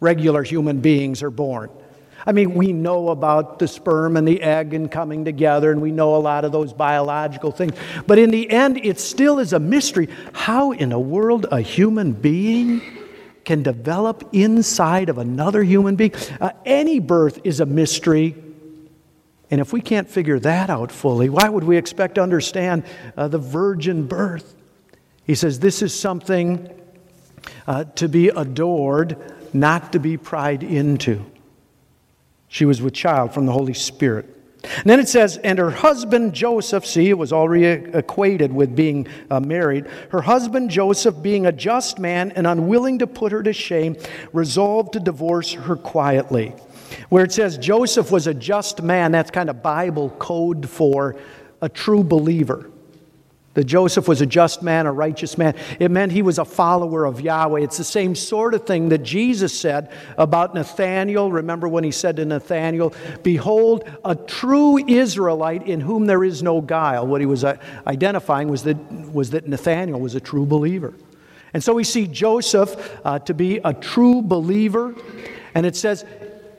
regular 0.00 0.42
human 0.42 0.80
beings 0.80 1.22
are 1.22 1.30
born. 1.30 1.70
I 2.26 2.32
mean, 2.32 2.54
we 2.54 2.72
know 2.72 3.10
about 3.10 3.60
the 3.60 3.68
sperm 3.68 4.16
and 4.16 4.26
the 4.26 4.42
egg 4.42 4.74
and 4.74 4.90
coming 4.90 5.24
together, 5.24 5.70
and 5.70 5.80
we 5.80 5.92
know 5.92 6.16
a 6.16 6.18
lot 6.18 6.44
of 6.44 6.50
those 6.50 6.72
biological 6.72 7.52
things. 7.52 7.74
But 8.06 8.18
in 8.18 8.30
the 8.30 8.50
end, 8.50 8.84
it 8.84 8.98
still 8.98 9.38
is 9.38 9.52
a 9.52 9.60
mystery 9.60 10.08
how 10.32 10.72
in 10.72 10.88
the 10.88 10.98
world 10.98 11.46
a 11.52 11.60
human 11.60 12.12
being 12.12 12.82
can 13.44 13.62
develop 13.62 14.28
inside 14.32 15.08
of 15.08 15.18
another 15.18 15.62
human 15.62 15.94
being. 15.94 16.12
Uh, 16.40 16.50
any 16.64 16.98
birth 16.98 17.38
is 17.44 17.60
a 17.60 17.66
mystery 17.66 18.34
and 19.50 19.60
if 19.60 19.72
we 19.72 19.80
can't 19.80 20.08
figure 20.08 20.38
that 20.40 20.70
out 20.70 20.90
fully, 20.90 21.28
why 21.28 21.48
would 21.48 21.64
we 21.64 21.76
expect 21.76 22.16
to 22.16 22.22
understand 22.22 22.84
uh, 23.16 23.28
the 23.28 23.38
virgin 23.38 24.06
birth? 24.06 24.54
He 25.24 25.34
says 25.34 25.60
this 25.60 25.82
is 25.82 25.98
something 25.98 26.68
uh, 27.66 27.84
to 27.96 28.08
be 28.08 28.28
adored, 28.28 29.16
not 29.52 29.92
to 29.92 30.00
be 30.00 30.16
pried 30.16 30.62
into. 30.62 31.24
She 32.48 32.64
was 32.64 32.80
with 32.80 32.94
child 32.94 33.34
from 33.34 33.46
the 33.46 33.52
Holy 33.52 33.74
Spirit. 33.74 34.32
And 34.78 34.84
then 34.86 34.98
it 34.98 35.08
says, 35.08 35.36
and 35.38 35.58
her 35.58 35.70
husband 35.70 36.32
Joseph, 36.34 36.84
see, 36.84 37.08
it 37.08 37.18
was 37.18 37.32
already 37.32 37.64
equated 37.64 38.52
with 38.52 38.74
being 38.74 39.06
uh, 39.30 39.38
married. 39.38 39.86
Her 40.10 40.22
husband 40.22 40.70
Joseph, 40.70 41.22
being 41.22 41.46
a 41.46 41.52
just 41.52 41.98
man 41.98 42.32
and 42.32 42.46
unwilling 42.46 42.98
to 42.98 43.06
put 43.06 43.32
her 43.32 43.42
to 43.42 43.52
shame, 43.52 43.96
resolved 44.32 44.94
to 44.94 45.00
divorce 45.00 45.52
her 45.52 45.76
quietly. 45.76 46.54
Where 47.08 47.24
it 47.24 47.32
says 47.32 47.58
Joseph 47.58 48.10
was 48.10 48.26
a 48.26 48.34
just 48.34 48.82
man, 48.82 49.12
that's 49.12 49.30
kind 49.30 49.50
of 49.50 49.62
Bible 49.62 50.10
code 50.18 50.68
for 50.68 51.16
a 51.60 51.68
true 51.68 52.04
believer. 52.04 52.70
That 53.54 53.64
Joseph 53.64 54.06
was 54.06 54.20
a 54.20 54.26
just 54.26 54.62
man, 54.62 54.84
a 54.84 54.92
righteous 54.92 55.38
man. 55.38 55.54
It 55.80 55.90
meant 55.90 56.12
he 56.12 56.20
was 56.20 56.38
a 56.38 56.44
follower 56.44 57.06
of 57.06 57.22
Yahweh. 57.22 57.62
It's 57.62 57.78
the 57.78 57.84
same 57.84 58.14
sort 58.14 58.52
of 58.52 58.66
thing 58.66 58.90
that 58.90 59.02
Jesus 59.02 59.58
said 59.58 59.90
about 60.18 60.54
Nathanael. 60.54 61.32
Remember 61.32 61.66
when 61.66 61.82
he 61.82 61.90
said 61.90 62.16
to 62.16 62.26
Nathanael, 62.26 62.92
Behold, 63.22 63.88
a 64.04 64.14
true 64.14 64.76
Israelite 64.86 65.66
in 65.66 65.80
whom 65.80 66.04
there 66.04 66.22
is 66.22 66.42
no 66.42 66.60
guile. 66.60 67.06
What 67.06 67.22
he 67.22 67.26
was 67.26 67.44
uh, 67.44 67.56
identifying 67.86 68.48
was 68.48 68.62
that, 68.64 68.76
was 69.10 69.30
that 69.30 69.48
Nathanael 69.48 70.00
was 70.00 70.14
a 70.14 70.20
true 70.20 70.44
believer. 70.44 70.92
And 71.54 71.64
so 71.64 71.72
we 71.72 71.84
see 71.84 72.06
Joseph 72.06 72.98
uh, 73.06 73.20
to 73.20 73.32
be 73.32 73.56
a 73.64 73.72
true 73.72 74.20
believer. 74.20 74.94
And 75.54 75.64
it 75.64 75.76
says 75.76 76.04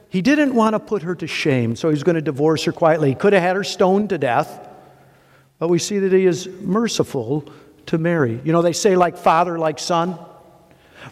he 0.09 0.21
didn't 0.21 0.53
want 0.55 0.73
to 0.73 0.79
put 0.79 1.03
her 1.03 1.15
to 1.15 1.27
shame, 1.27 1.75
so 1.75 1.89
he's 1.89 2.03
going 2.03 2.15
to 2.15 2.21
divorce 2.21 2.63
her 2.63 2.71
quietly. 2.71 3.09
He 3.09 3.15
could 3.15 3.33
have 3.33 3.41
had 3.41 3.55
her 3.55 3.63
stoned 3.63 4.09
to 4.09 4.17
death, 4.17 4.67
but 5.59 5.69
we 5.69 5.79
see 5.79 5.99
that 5.99 6.13
he 6.13 6.25
is 6.25 6.47
merciful 6.61 7.49
to 7.87 7.97
Mary. 7.97 8.39
You 8.43 8.53
know, 8.53 8.61
they 8.61 8.73
say 8.73 8.95
like 8.95 9.17
father, 9.17 9.57
like 9.57 9.79
son. 9.79 10.17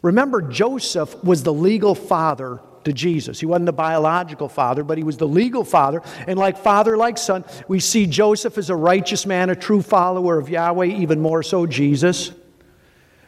Remember, 0.02 0.42
Joseph 0.42 1.24
was 1.24 1.44
the 1.44 1.54
legal 1.54 1.96
father 1.96 2.60
to 2.86 2.94
Jesus. 2.94 3.40
He 3.40 3.46
wasn't 3.46 3.66
the 3.66 3.74
biological 3.74 4.48
father, 4.48 4.84
but 4.84 4.98
he 4.98 5.04
was 5.04 5.18
the 5.18 5.28
legal 5.28 5.64
father. 5.64 6.02
And 6.28 6.40
like 6.40 6.58
father, 6.58 6.96
like 6.96 7.18
son, 7.18 7.44
we 7.68 7.80
see 7.80 8.06
Joseph 8.06 8.58
as 8.58 8.70
a 8.70 8.76
righteous 8.76 9.26
man, 9.26 9.50
a 9.50 9.56
true 9.56 9.82
follower 9.82 10.38
of 10.38 10.50
Yahweh, 10.50 10.86
even 10.86 11.20
more 11.20 11.44
so 11.44 11.66
Jesus. 11.66 12.32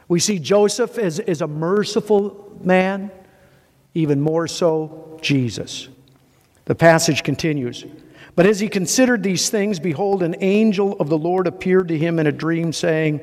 We 0.08 0.20
see 0.20 0.40
Joseph 0.40 0.98
as, 0.98 1.20
as 1.20 1.42
a 1.42 1.48
merciful 1.48 2.58
man, 2.64 3.12
even 3.98 4.22
more 4.22 4.48
so 4.48 5.18
Jesus. 5.22 5.89
The 6.66 6.75
passage 6.75 7.24
continues. 7.24 7.84
But 8.36 8.46
as 8.46 8.60
he 8.60 8.70
considered 8.70 9.24
these 9.24 9.50
things, 9.50 9.80
behold, 9.80 10.22
an 10.22 10.36
angel 10.42 10.96
of 11.00 11.10
the 11.10 11.18
Lord 11.18 11.48
appeared 11.48 11.88
to 11.88 11.98
him 11.98 12.20
in 12.20 12.27
a 12.27 12.32
dream, 12.32 12.72
saying, 12.72 13.20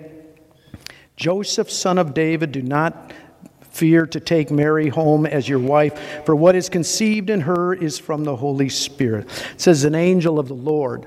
Joseph, 1.16 1.70
son 1.70 1.98
of 1.98 2.12
David, 2.14 2.50
do 2.50 2.62
not 2.62 3.12
fear 3.70 4.06
to 4.06 4.18
take 4.18 4.50
Mary 4.50 4.88
home 4.88 5.26
as 5.26 5.48
your 5.48 5.60
wife, 5.60 6.24
for 6.24 6.34
what 6.34 6.56
is 6.56 6.68
conceived 6.68 7.30
in 7.30 7.42
her 7.42 7.72
is 7.72 7.98
from 7.98 8.24
the 8.24 8.34
Holy 8.34 8.68
Spirit. 8.68 9.26
It 9.54 9.60
says, 9.60 9.84
an 9.84 9.94
angel 9.94 10.40
of 10.40 10.48
the 10.48 10.54
Lord. 10.54 11.06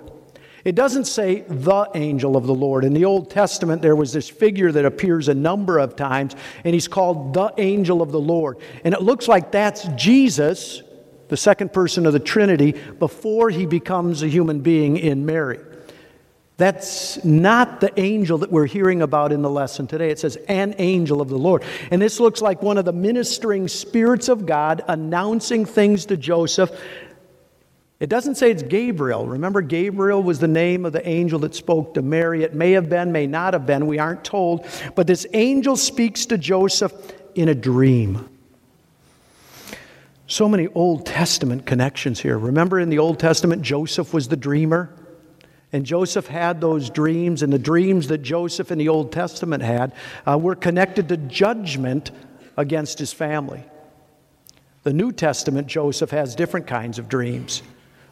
It 0.67 0.75
doesn't 0.75 1.05
say 1.05 1.45
the 1.47 1.89
angel 1.95 2.35
of 2.35 2.45
the 2.45 2.53
Lord. 2.53 2.83
In 2.83 2.93
the 2.93 3.05
Old 3.05 3.29
Testament, 3.29 3.81
there 3.81 3.95
was 3.95 4.11
this 4.11 4.27
figure 4.27 4.69
that 4.69 4.83
appears 4.83 5.29
a 5.29 5.33
number 5.33 5.79
of 5.79 5.95
times, 5.95 6.35
and 6.65 6.73
he's 6.73 6.89
called 6.89 7.33
the 7.33 7.53
angel 7.57 8.01
of 8.01 8.11
the 8.11 8.19
Lord. 8.19 8.57
And 8.83 8.93
it 8.93 9.01
looks 9.01 9.29
like 9.29 9.53
that's 9.53 9.87
Jesus 9.95 10.83
the 11.29 11.37
second 11.37 11.71
person 11.71 12.05
of 12.05 12.11
the 12.11 12.19
Trinity, 12.19 12.73
before 12.99 13.49
he 13.49 13.65
becomes 13.65 14.23
a 14.23 14.27
human 14.27 14.59
being 14.59 14.97
in 14.97 15.25
Mary. 15.25 15.59
That's 16.57 17.23
not 17.23 17.81
the 17.81 17.97
angel 17.99 18.39
that 18.39 18.51
we're 18.51 18.65
hearing 18.65 19.01
about 19.01 19.31
in 19.31 19.43
the 19.43 19.49
lesson 19.49 19.87
today. 19.87 20.09
It 20.09 20.19
says, 20.19 20.37
an 20.47 20.73
angel 20.79 21.21
of 21.21 21.29
the 21.29 21.37
Lord. 21.37 21.63
And 21.91 22.01
this 22.01 22.19
looks 22.19 22.41
like 22.41 22.61
one 22.63 22.77
of 22.77 22.85
the 22.85 22.93
ministering 22.93 23.67
spirits 23.67 24.27
of 24.27 24.45
God 24.45 24.83
announcing 24.87 25.65
things 25.65 26.07
to 26.07 26.17
Joseph. 26.17 26.71
It 27.99 28.09
doesn't 28.09 28.35
say 28.35 28.51
it's 28.51 28.61
Gabriel. 28.61 29.25
Remember, 29.25 29.61
Gabriel 29.61 30.21
was 30.21 30.37
the 30.37 30.47
name 30.47 30.85
of 30.85 30.93
the 30.93 31.07
angel 31.07 31.39
that 31.39 31.55
spoke 31.55 31.95
to 31.95 32.03
Mary. 32.03 32.43
It 32.43 32.53
may 32.53 32.73
have 32.73 32.89
been, 32.89 33.11
may 33.11 33.25
not 33.25 33.53
have 33.53 33.65
been. 33.65 33.87
We 33.87 33.97
aren't 33.97 34.23
told. 34.23 34.67
But 34.93 35.07
this 35.07 35.25
angel 35.33 35.75
speaks 35.75 36.27
to 36.27 36.37
Joseph 36.37 36.93
in 37.33 37.49
a 37.49 37.55
dream. 37.55 38.29
So 40.27 40.47
many 40.47 40.67
Old 40.67 41.07
Testament 41.07 41.65
connections 41.65 42.19
here. 42.19 42.37
Remember 42.37 42.79
in 42.79 42.89
the 42.89 42.99
Old 42.99 43.17
Testament, 43.17 43.63
Joseph 43.63 44.13
was 44.13 44.27
the 44.27 44.35
dreamer? 44.35 44.93
And 45.73 45.85
Joseph 45.85 46.27
had 46.27 46.61
those 46.61 46.89
dreams, 46.89 47.41
and 47.41 47.51
the 47.51 47.59
dreams 47.59 48.07
that 48.09 48.19
Joseph 48.19 48.71
in 48.71 48.77
the 48.77 48.89
Old 48.89 49.11
Testament 49.11 49.63
had 49.63 49.93
uh, 50.25 50.37
were 50.37 50.55
connected 50.55 51.09
to 51.09 51.17
judgment 51.17 52.11
against 52.57 52.99
his 52.99 53.11
family. 53.11 53.63
The 54.83 54.93
New 54.93 55.11
Testament, 55.11 55.67
Joseph 55.67 56.11
has 56.11 56.35
different 56.35 56.67
kinds 56.67 56.99
of 56.99 57.09
dreams. 57.09 57.63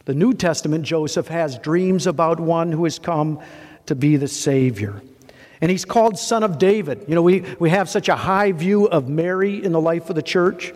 The 0.06 0.14
New 0.14 0.34
Testament, 0.34 0.86
Joseph 0.86 1.28
has 1.30 1.58
dreams 1.58 2.06
about 2.06 2.40
one 2.40 2.72
who 2.72 2.84
has 2.84 3.00
come 3.00 3.40
to 3.88 3.96
be 3.96 4.18
the 4.18 4.28
Savior. 4.28 5.02
And 5.62 5.72
he's 5.72 5.86
called 5.86 6.20
Son 6.20 6.44
of 6.44 6.60
David. 6.60 7.06
You 7.08 7.16
know, 7.16 7.24
we, 7.24 7.42
we 7.60 7.72
have 7.72 7.90
such 7.90 8.08
a 8.08 8.16
high 8.16 8.52
view 8.52 8.86
of 8.86 9.10
Mary 9.10 9.64
in 9.64 9.72
the 9.72 9.82
life 9.82 10.10
of 10.10 10.16
the 10.16 10.22
church. 10.22 10.74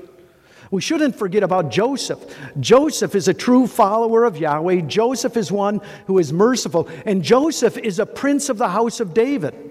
We 0.71 0.81
shouldn't 0.81 1.15
forget 1.15 1.43
about 1.43 1.69
Joseph. 1.69 2.19
Joseph 2.59 3.13
is 3.13 3.27
a 3.27 3.33
true 3.33 3.67
follower 3.67 4.25
of 4.25 4.37
Yahweh. 4.37 4.81
Joseph 4.81 5.37
is 5.37 5.51
one 5.51 5.81
who 6.07 6.17
is 6.17 6.33
merciful. 6.33 6.87
And 7.05 7.23
Joseph 7.23 7.77
is 7.77 7.99
a 7.99 8.05
prince 8.05 8.49
of 8.49 8.57
the 8.57 8.69
house 8.69 8.99
of 8.99 9.13
David. 9.13 9.68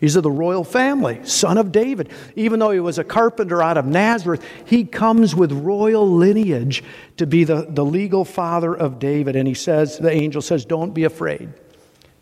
He's 0.00 0.14
of 0.14 0.22
the 0.22 0.30
royal 0.30 0.64
family, 0.64 1.20
son 1.24 1.58
of 1.58 1.72
David. 1.72 2.10
Even 2.36 2.60
though 2.60 2.70
he 2.70 2.80
was 2.80 2.98
a 2.98 3.04
carpenter 3.04 3.62
out 3.62 3.76
of 3.76 3.84
Nazareth, 3.84 4.44
he 4.64 4.84
comes 4.84 5.34
with 5.34 5.50
royal 5.50 6.08
lineage 6.08 6.84
to 7.16 7.26
be 7.26 7.44
the, 7.44 7.66
the 7.68 7.84
legal 7.84 8.24
father 8.24 8.74
of 8.74 8.98
David. 8.98 9.34
And 9.34 9.48
he 9.48 9.54
says, 9.54 9.98
the 9.98 10.10
angel 10.10 10.40
says, 10.40 10.64
Don't 10.64 10.94
be 10.94 11.04
afraid 11.04 11.52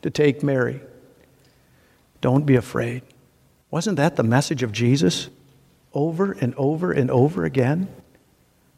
to 0.02 0.10
take 0.10 0.42
Mary. 0.42 0.80
Don't 2.22 2.46
be 2.46 2.56
afraid. 2.56 3.02
Wasn't 3.70 3.96
that 3.98 4.16
the 4.16 4.22
message 4.22 4.62
of 4.62 4.72
Jesus? 4.72 5.28
over 5.96 6.32
and 6.32 6.54
over 6.56 6.92
and 6.92 7.10
over 7.10 7.44
again. 7.44 7.88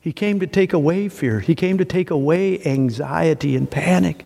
He 0.01 0.13
came 0.13 0.39
to 0.41 0.47
take 0.47 0.73
away 0.73 1.09
fear, 1.11 1.41
He 1.41 1.55
came 1.55 1.77
to 1.77 1.85
take 1.85 2.11
away 2.11 2.65
anxiety 2.65 3.57
and 3.57 3.71
panic. 3.71 4.25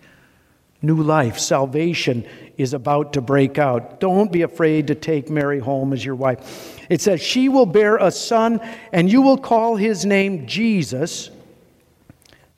New 0.83 1.01
life, 1.01 1.39
salvation 1.39 2.27
is 2.59 2.75
about 2.75 3.13
to 3.13 3.21
break 3.21 3.57
out. 3.57 4.01
Don't 4.01 4.33
be 4.33 4.43
afraid 4.43 4.89
to 4.89 4.97
take 4.97 5.31
Mary 5.31 5.61
home 5.61 5.93
as 5.93 6.05
your 6.05 6.17
wife. 6.17 6.85
It 6.91 7.01
says, 7.01 7.21
She 7.23 7.49
will 7.49 7.67
bear 7.67 7.97
a 7.97 8.11
son, 8.11 8.61
and 8.93 9.11
you 9.11 9.23
will 9.23 9.39
call 9.39 9.77
his 9.77 10.05
name 10.05 10.47
Jesus, 10.47 11.31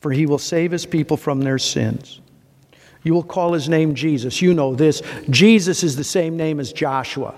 for 0.00 0.11
he 0.11 0.25
will 0.25 0.38
save 0.38 0.73
his 0.73 0.87
people 0.87 1.19
from 1.19 1.43
their 1.43 1.59
sins. 1.59 2.21
You 3.02 3.12
will 3.12 3.23
call 3.23 3.52
his 3.52 3.69
name 3.69 3.95
Jesus. 3.95 4.40
You 4.40 4.54
know 4.54 4.75
this. 4.75 5.02
Jesus 5.28 5.83
is 5.83 5.95
the 5.95 6.04
same 6.04 6.38
name 6.38 6.59
as 6.59 6.73
Joshua. 6.73 7.35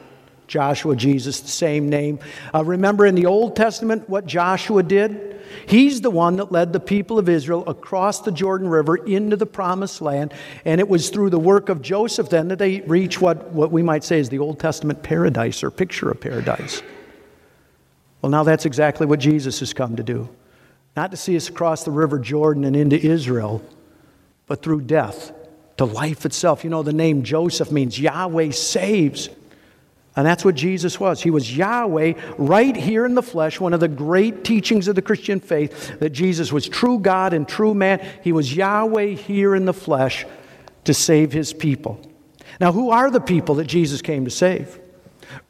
Joshua, 0.46 0.94
Jesus, 0.94 1.40
the 1.40 1.48
same 1.48 1.88
name. 1.88 2.20
Uh, 2.54 2.64
remember 2.64 3.04
in 3.04 3.16
the 3.16 3.26
Old 3.26 3.56
Testament 3.56 4.08
what 4.08 4.26
Joshua 4.26 4.84
did? 4.84 5.25
He's 5.66 6.00
the 6.00 6.10
one 6.10 6.36
that 6.36 6.52
led 6.52 6.72
the 6.72 6.80
people 6.80 7.18
of 7.18 7.28
Israel 7.28 7.64
across 7.66 8.20
the 8.20 8.32
Jordan 8.32 8.68
River 8.68 8.96
into 8.96 9.36
the 9.36 9.46
promised 9.46 10.00
land. 10.00 10.32
And 10.64 10.80
it 10.80 10.88
was 10.88 11.10
through 11.10 11.30
the 11.30 11.38
work 11.38 11.68
of 11.68 11.82
Joseph 11.82 12.28
then 12.30 12.48
that 12.48 12.58
they 12.58 12.80
reach 12.82 13.20
what, 13.20 13.50
what 13.52 13.70
we 13.70 13.82
might 13.82 14.04
say 14.04 14.18
is 14.18 14.28
the 14.28 14.38
Old 14.38 14.58
Testament 14.58 15.02
paradise 15.02 15.62
or 15.62 15.70
picture 15.70 16.10
of 16.10 16.20
paradise. 16.20 16.82
Well, 18.22 18.30
now 18.30 18.42
that's 18.42 18.66
exactly 18.66 19.06
what 19.06 19.20
Jesus 19.20 19.60
has 19.60 19.72
come 19.72 19.96
to 19.96 20.02
do. 20.02 20.28
Not 20.96 21.10
to 21.10 21.16
see 21.16 21.36
us 21.36 21.48
across 21.48 21.84
the 21.84 21.90
River 21.90 22.18
Jordan 22.18 22.64
and 22.64 22.74
into 22.74 22.98
Israel, 22.98 23.62
but 24.46 24.62
through 24.62 24.82
death 24.82 25.32
to 25.76 25.84
life 25.84 26.24
itself. 26.24 26.64
You 26.64 26.70
know, 26.70 26.82
the 26.82 26.92
name 26.92 27.22
Joseph 27.22 27.70
means 27.70 27.98
Yahweh 27.98 28.50
saves. 28.50 29.28
And 30.16 30.26
that's 30.26 30.46
what 30.46 30.54
Jesus 30.54 30.98
was. 30.98 31.22
He 31.22 31.30
was 31.30 31.54
Yahweh 31.54 32.14
right 32.38 32.74
here 32.74 33.04
in 33.04 33.14
the 33.14 33.22
flesh, 33.22 33.60
one 33.60 33.74
of 33.74 33.80
the 33.80 33.88
great 33.88 34.44
teachings 34.44 34.88
of 34.88 34.94
the 34.94 35.02
Christian 35.02 35.40
faith 35.40 36.00
that 36.00 36.10
Jesus 36.10 36.50
was 36.50 36.66
true 36.66 36.98
God 36.98 37.34
and 37.34 37.46
true 37.46 37.74
man. 37.74 38.04
He 38.24 38.32
was 38.32 38.56
Yahweh 38.56 39.10
here 39.10 39.54
in 39.54 39.66
the 39.66 39.74
flesh 39.74 40.24
to 40.84 40.94
save 40.94 41.32
his 41.32 41.52
people. 41.52 42.00
Now, 42.58 42.72
who 42.72 42.90
are 42.90 43.10
the 43.10 43.20
people 43.20 43.56
that 43.56 43.66
Jesus 43.66 44.00
came 44.00 44.24
to 44.24 44.30
save? 44.30 44.80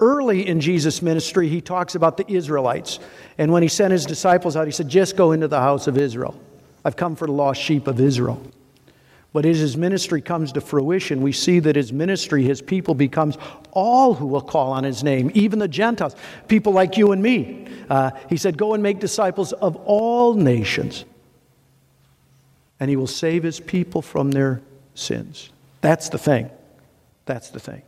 Early 0.01 0.49
in 0.49 0.61
Jesus' 0.61 1.01
ministry, 1.01 1.49
he 1.49 1.61
talks 1.61 1.95
about 1.95 2.17
the 2.17 2.31
Israelites. 2.31 2.99
And 3.39 3.53
when 3.53 3.63
he 3.63 3.69
sent 3.69 3.93
his 3.93 4.05
disciples 4.05 4.57
out, 4.57 4.67
he 4.67 4.73
said, 4.73 4.89
Just 4.89 5.17
go 5.17 5.31
into 5.31 5.47
the 5.47 5.61
house 5.61 5.87
of 5.87 5.97
Israel. 5.97 6.41
I've 6.85 6.97
come 6.97 7.15
for 7.15 7.27
the 7.27 7.33
lost 7.33 7.61
sheep 7.61 7.87
of 7.87 8.01
Israel. 8.01 8.43
But 9.33 9.45
as 9.45 9.59
his 9.59 9.77
ministry 9.77 10.23
comes 10.23 10.53
to 10.53 10.61
fruition, 10.61 11.21
we 11.21 11.33
see 11.33 11.59
that 11.61 11.77
his 11.77 11.93
ministry, 11.93 12.43
his 12.43 12.63
people, 12.63 12.95
becomes 12.95 13.37
all 13.71 14.15
who 14.15 14.27
will 14.27 14.41
call 14.41 14.73
on 14.73 14.85
his 14.85 15.05
name, 15.05 15.31
even 15.35 15.59
the 15.59 15.69
Gentiles, 15.69 16.17
people 16.49 16.73
like 16.73 16.97
you 16.97 17.13
and 17.13 17.23
me. 17.23 17.67
Uh, 17.91 18.13
he 18.31 18.37
said, 18.39 18.57
Go 18.57 18.73
and 18.73 18.83
make 18.83 18.99
disciples 18.99 19.53
of 19.53 19.77
all 19.85 20.35
nations, 20.35 21.05
and 22.81 22.89
he 22.89 22.97
will 22.97 23.07
save 23.07 23.43
his 23.43 23.61
people 23.61 24.01
from 24.01 24.31
their 24.31 24.63
sins. 24.95 25.51
That's 25.83 26.09
the 26.09 26.19
thing. 26.19 26.51
That's 27.27 27.51
the 27.51 27.61
thing. 27.61 27.83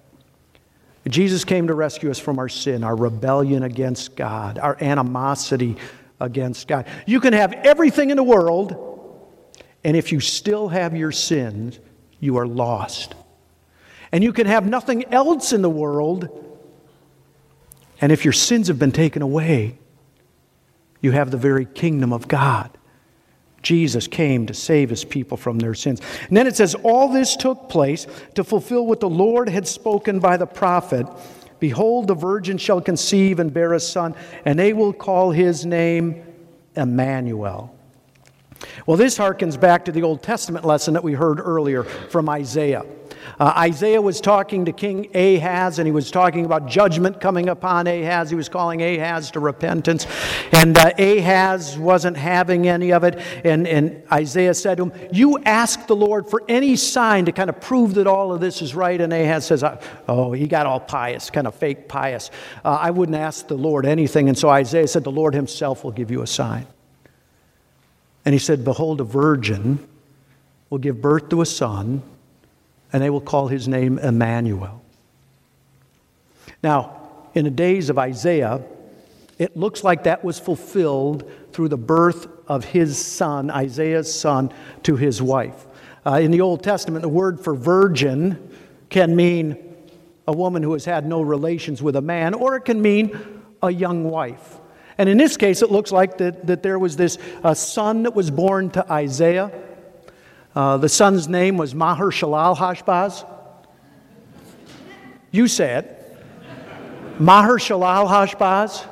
Jesus 1.06 1.44
came 1.44 1.68
to 1.68 1.74
rescue 1.74 2.10
us 2.10 2.18
from 2.18 2.38
our 2.38 2.48
sin, 2.48 2.84
our 2.84 2.94
rebellion 2.94 3.62
against 3.62 4.14
God, 4.16 4.58
our 4.58 4.76
animosity 4.80 5.76
against 6.20 6.68
God. 6.68 6.86
You 7.06 7.20
can 7.20 7.32
have 7.32 7.52
everything 7.52 8.10
in 8.10 8.16
the 8.16 8.22
world 8.22 8.87
and 9.84 9.96
if 9.96 10.12
you 10.12 10.20
still 10.20 10.68
have 10.68 10.96
your 10.96 11.12
sins, 11.12 11.78
you 12.20 12.36
are 12.36 12.46
lost. 12.46 13.14
And 14.10 14.24
you 14.24 14.32
can 14.32 14.46
have 14.46 14.66
nothing 14.66 15.04
else 15.12 15.52
in 15.52 15.62
the 15.62 15.70
world. 15.70 16.28
And 18.00 18.10
if 18.10 18.24
your 18.24 18.32
sins 18.32 18.68
have 18.68 18.78
been 18.78 18.92
taken 18.92 19.22
away, 19.22 19.78
you 21.00 21.12
have 21.12 21.30
the 21.30 21.36
very 21.36 21.64
kingdom 21.64 22.12
of 22.12 22.26
God. 22.26 22.70
Jesus 23.62 24.06
came 24.06 24.46
to 24.46 24.54
save 24.54 24.90
his 24.90 25.04
people 25.04 25.36
from 25.36 25.58
their 25.58 25.74
sins. 25.74 26.00
And 26.28 26.36
then 26.36 26.46
it 26.46 26.56
says, 26.56 26.74
All 26.74 27.08
this 27.08 27.36
took 27.36 27.68
place 27.68 28.06
to 28.34 28.44
fulfill 28.44 28.86
what 28.86 29.00
the 29.00 29.08
Lord 29.08 29.48
had 29.48 29.66
spoken 29.66 30.20
by 30.20 30.36
the 30.36 30.46
prophet 30.46 31.06
Behold, 31.60 32.06
the 32.06 32.14
virgin 32.14 32.56
shall 32.58 32.80
conceive 32.80 33.40
and 33.40 33.52
bear 33.52 33.72
a 33.72 33.80
son, 33.80 34.14
and 34.44 34.58
they 34.58 34.72
will 34.72 34.92
call 34.92 35.30
his 35.30 35.66
name 35.66 36.24
Emmanuel. 36.76 37.74
Well, 38.86 38.96
this 38.96 39.18
harkens 39.18 39.58
back 39.58 39.84
to 39.84 39.92
the 39.92 40.02
Old 40.02 40.22
Testament 40.22 40.64
lesson 40.64 40.94
that 40.94 41.04
we 41.04 41.12
heard 41.12 41.40
earlier 41.40 41.84
from 41.84 42.28
Isaiah. 42.28 42.84
Uh, 43.38 43.52
Isaiah 43.56 44.00
was 44.00 44.20
talking 44.20 44.64
to 44.64 44.72
King 44.72 45.14
Ahaz, 45.14 45.78
and 45.78 45.86
he 45.86 45.92
was 45.92 46.10
talking 46.10 46.44
about 46.44 46.66
judgment 46.66 47.20
coming 47.20 47.48
upon 47.48 47.86
Ahaz. 47.86 48.30
He 48.30 48.36
was 48.36 48.48
calling 48.48 48.82
Ahaz 48.82 49.30
to 49.32 49.40
repentance, 49.40 50.06
and 50.52 50.76
uh, 50.76 50.92
Ahaz 50.98 51.78
wasn't 51.78 52.16
having 52.16 52.68
any 52.68 52.92
of 52.92 53.04
it. 53.04 53.18
And, 53.44 53.66
and 53.66 54.02
Isaiah 54.10 54.54
said 54.54 54.78
to 54.78 54.86
him, 54.86 55.08
You 55.12 55.38
ask 55.44 55.86
the 55.86 55.96
Lord 55.96 56.28
for 56.28 56.42
any 56.48 56.76
sign 56.76 57.26
to 57.26 57.32
kind 57.32 57.50
of 57.50 57.60
prove 57.60 57.94
that 57.94 58.06
all 58.06 58.32
of 58.32 58.40
this 58.40 58.62
is 58.62 58.74
right. 58.74 59.00
And 59.00 59.12
Ahaz 59.12 59.46
says, 59.46 59.64
Oh, 60.08 60.32
he 60.32 60.46
got 60.46 60.66
all 60.66 60.80
pious, 60.80 61.30
kind 61.30 61.46
of 61.46 61.54
fake 61.54 61.88
pious. 61.88 62.30
Uh, 62.64 62.78
I 62.80 62.90
wouldn't 62.90 63.16
ask 63.16 63.46
the 63.46 63.56
Lord 63.56 63.86
anything. 63.86 64.28
And 64.28 64.38
so 64.38 64.48
Isaiah 64.48 64.88
said, 64.88 65.04
The 65.04 65.12
Lord 65.12 65.34
himself 65.34 65.84
will 65.84 65.92
give 65.92 66.10
you 66.10 66.22
a 66.22 66.26
sign. 66.26 66.66
And 68.28 68.34
he 68.34 68.38
said, 68.38 68.62
Behold, 68.62 69.00
a 69.00 69.04
virgin 69.04 69.88
will 70.68 70.76
give 70.76 71.00
birth 71.00 71.30
to 71.30 71.40
a 71.40 71.46
son, 71.46 72.02
and 72.92 73.02
they 73.02 73.08
will 73.08 73.22
call 73.22 73.48
his 73.48 73.66
name 73.66 73.98
Emmanuel. 73.98 74.82
Now, 76.62 77.08
in 77.32 77.46
the 77.46 77.50
days 77.50 77.88
of 77.88 77.98
Isaiah, 77.98 78.60
it 79.38 79.56
looks 79.56 79.82
like 79.82 80.04
that 80.04 80.24
was 80.24 80.38
fulfilled 80.38 81.32
through 81.54 81.68
the 81.68 81.78
birth 81.78 82.26
of 82.46 82.66
his 82.66 83.02
son, 83.02 83.50
Isaiah's 83.50 84.14
son, 84.14 84.52
to 84.82 84.96
his 84.96 85.22
wife. 85.22 85.66
Uh, 86.04 86.16
in 86.16 86.30
the 86.30 86.42
Old 86.42 86.62
Testament, 86.62 87.00
the 87.00 87.08
word 87.08 87.40
for 87.40 87.54
virgin 87.54 88.58
can 88.90 89.16
mean 89.16 89.56
a 90.26 90.32
woman 90.34 90.62
who 90.62 90.74
has 90.74 90.84
had 90.84 91.06
no 91.06 91.22
relations 91.22 91.82
with 91.82 91.96
a 91.96 92.02
man, 92.02 92.34
or 92.34 92.56
it 92.56 92.66
can 92.66 92.82
mean 92.82 93.18
a 93.62 93.70
young 93.70 94.04
wife. 94.04 94.57
And 94.98 95.08
in 95.08 95.16
this 95.16 95.36
case, 95.36 95.62
it 95.62 95.70
looks 95.70 95.92
like 95.92 96.18
that, 96.18 96.46
that 96.48 96.62
there 96.64 96.78
was 96.78 96.96
this 96.96 97.18
uh, 97.44 97.54
son 97.54 98.02
that 98.02 98.14
was 98.14 98.30
born 98.30 98.70
to 98.70 98.92
Isaiah. 98.92 99.52
Uh, 100.54 100.76
the 100.76 100.88
son's 100.88 101.28
name 101.28 101.56
was 101.56 101.72
Maher 101.72 102.10
Shalal 102.10 102.56
Hashbaz. 102.56 103.24
You 105.30 105.46
say 105.46 105.76
it. 105.76 105.94
Maher 107.20 107.58
Shalal 107.58 108.08
Hashbaz. 108.08 108.84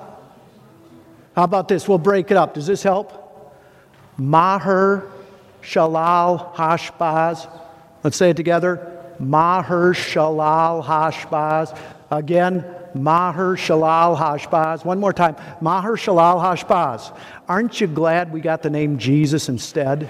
How 1.34 1.44
about 1.44 1.66
this? 1.66 1.88
We'll 1.88 1.98
break 1.98 2.30
it 2.30 2.36
up. 2.36 2.54
Does 2.54 2.66
this 2.66 2.84
help? 2.84 3.56
Maher 4.16 5.10
Shalal 5.60 6.54
Hashbaz. 6.54 7.50
Let's 8.04 8.16
say 8.16 8.30
it 8.30 8.36
together. 8.36 9.02
Maher 9.18 9.92
Shalal 9.92 10.84
Hashbaz. 10.84 11.76
Again, 12.10 12.64
Maher 13.02 13.56
Shalal 13.56 14.16
Hashbaz. 14.18 14.84
One 14.84 14.98
more 14.98 15.12
time. 15.12 15.36
Maher 15.60 15.96
Shalal 15.96 16.40
Hashbaz. 16.40 17.16
Aren't 17.48 17.80
you 17.80 17.86
glad 17.86 18.32
we 18.32 18.40
got 18.40 18.62
the 18.62 18.70
name 18.70 18.98
Jesus 18.98 19.48
instead? 19.48 20.08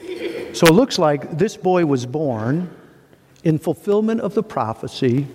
so 0.54 0.66
it 0.66 0.72
looks 0.72 0.98
like 0.98 1.38
this 1.38 1.56
boy 1.56 1.86
was 1.86 2.06
born 2.06 2.70
in 3.42 3.58
fulfillment 3.58 4.20
of 4.20 4.34
the 4.34 4.42
prophecy 4.42 5.26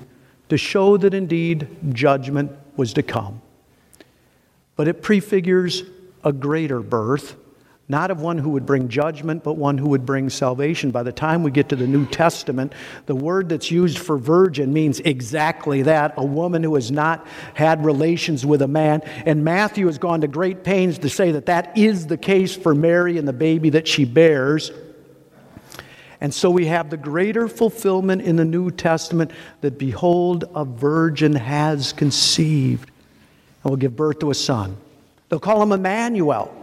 to 0.49 0.57
show 0.57 0.97
that 0.97 1.13
indeed 1.13 1.67
judgment 1.93 2.51
was 2.75 2.93
to 2.93 3.03
come. 3.03 3.41
But 4.75 4.87
it 4.87 5.01
prefigures 5.01 5.83
a 6.23 6.33
greater 6.33 6.79
birth 6.79 7.35
not 7.89 8.11
of 8.11 8.21
one 8.21 8.37
who 8.37 8.51
would 8.51 8.67
bring 8.67 8.87
judgment, 8.87 9.43
but 9.43 9.55
one 9.55 9.79
who 9.79 9.89
would 9.89 10.05
bring 10.05 10.29
salvation. 10.29 10.91
By 10.91 11.01
the 11.01 11.11
time 11.11 11.41
we 11.41 11.49
get 11.49 11.69
to 11.69 11.75
the 11.75 11.87
New 11.87 12.05
Testament, 12.05 12.71
the 13.07 13.15
word 13.15 13.49
that's 13.49 13.71
used 13.71 13.97
for 13.97 14.15
virgin 14.15 14.71
means 14.71 14.99
exactly 14.99 15.81
that 15.81 16.13
a 16.15 16.23
woman 16.23 16.61
who 16.61 16.75
has 16.75 16.91
not 16.91 17.25
had 17.55 17.83
relations 17.83 18.45
with 18.45 18.61
a 18.61 18.67
man. 18.67 19.01
And 19.25 19.43
Matthew 19.43 19.87
has 19.87 19.97
gone 19.97 20.21
to 20.21 20.27
great 20.27 20.63
pains 20.63 20.99
to 20.99 21.09
say 21.09 21.31
that 21.31 21.47
that 21.47 21.75
is 21.75 22.05
the 22.05 22.17
case 22.17 22.55
for 22.55 22.75
Mary 22.75 23.17
and 23.17 23.27
the 23.27 23.33
baby 23.33 23.71
that 23.71 23.87
she 23.87 24.05
bears. 24.05 24.71
And 26.21 26.31
so 26.31 26.51
we 26.51 26.67
have 26.67 26.91
the 26.91 26.97
greater 26.97 27.47
fulfillment 27.47 28.21
in 28.21 28.35
the 28.35 28.45
New 28.45 28.69
Testament 28.69 29.31
that, 29.61 29.79
behold, 29.79 30.43
a 30.53 30.63
virgin 30.63 31.33
has 31.33 31.91
conceived 31.93 32.91
and 33.63 33.71
will 33.71 33.77
give 33.77 33.95
birth 33.95 34.19
to 34.19 34.29
a 34.29 34.35
son. 34.35 34.77
They'll 35.29 35.39
call 35.39 35.63
him 35.63 35.71
Emmanuel 35.71 36.55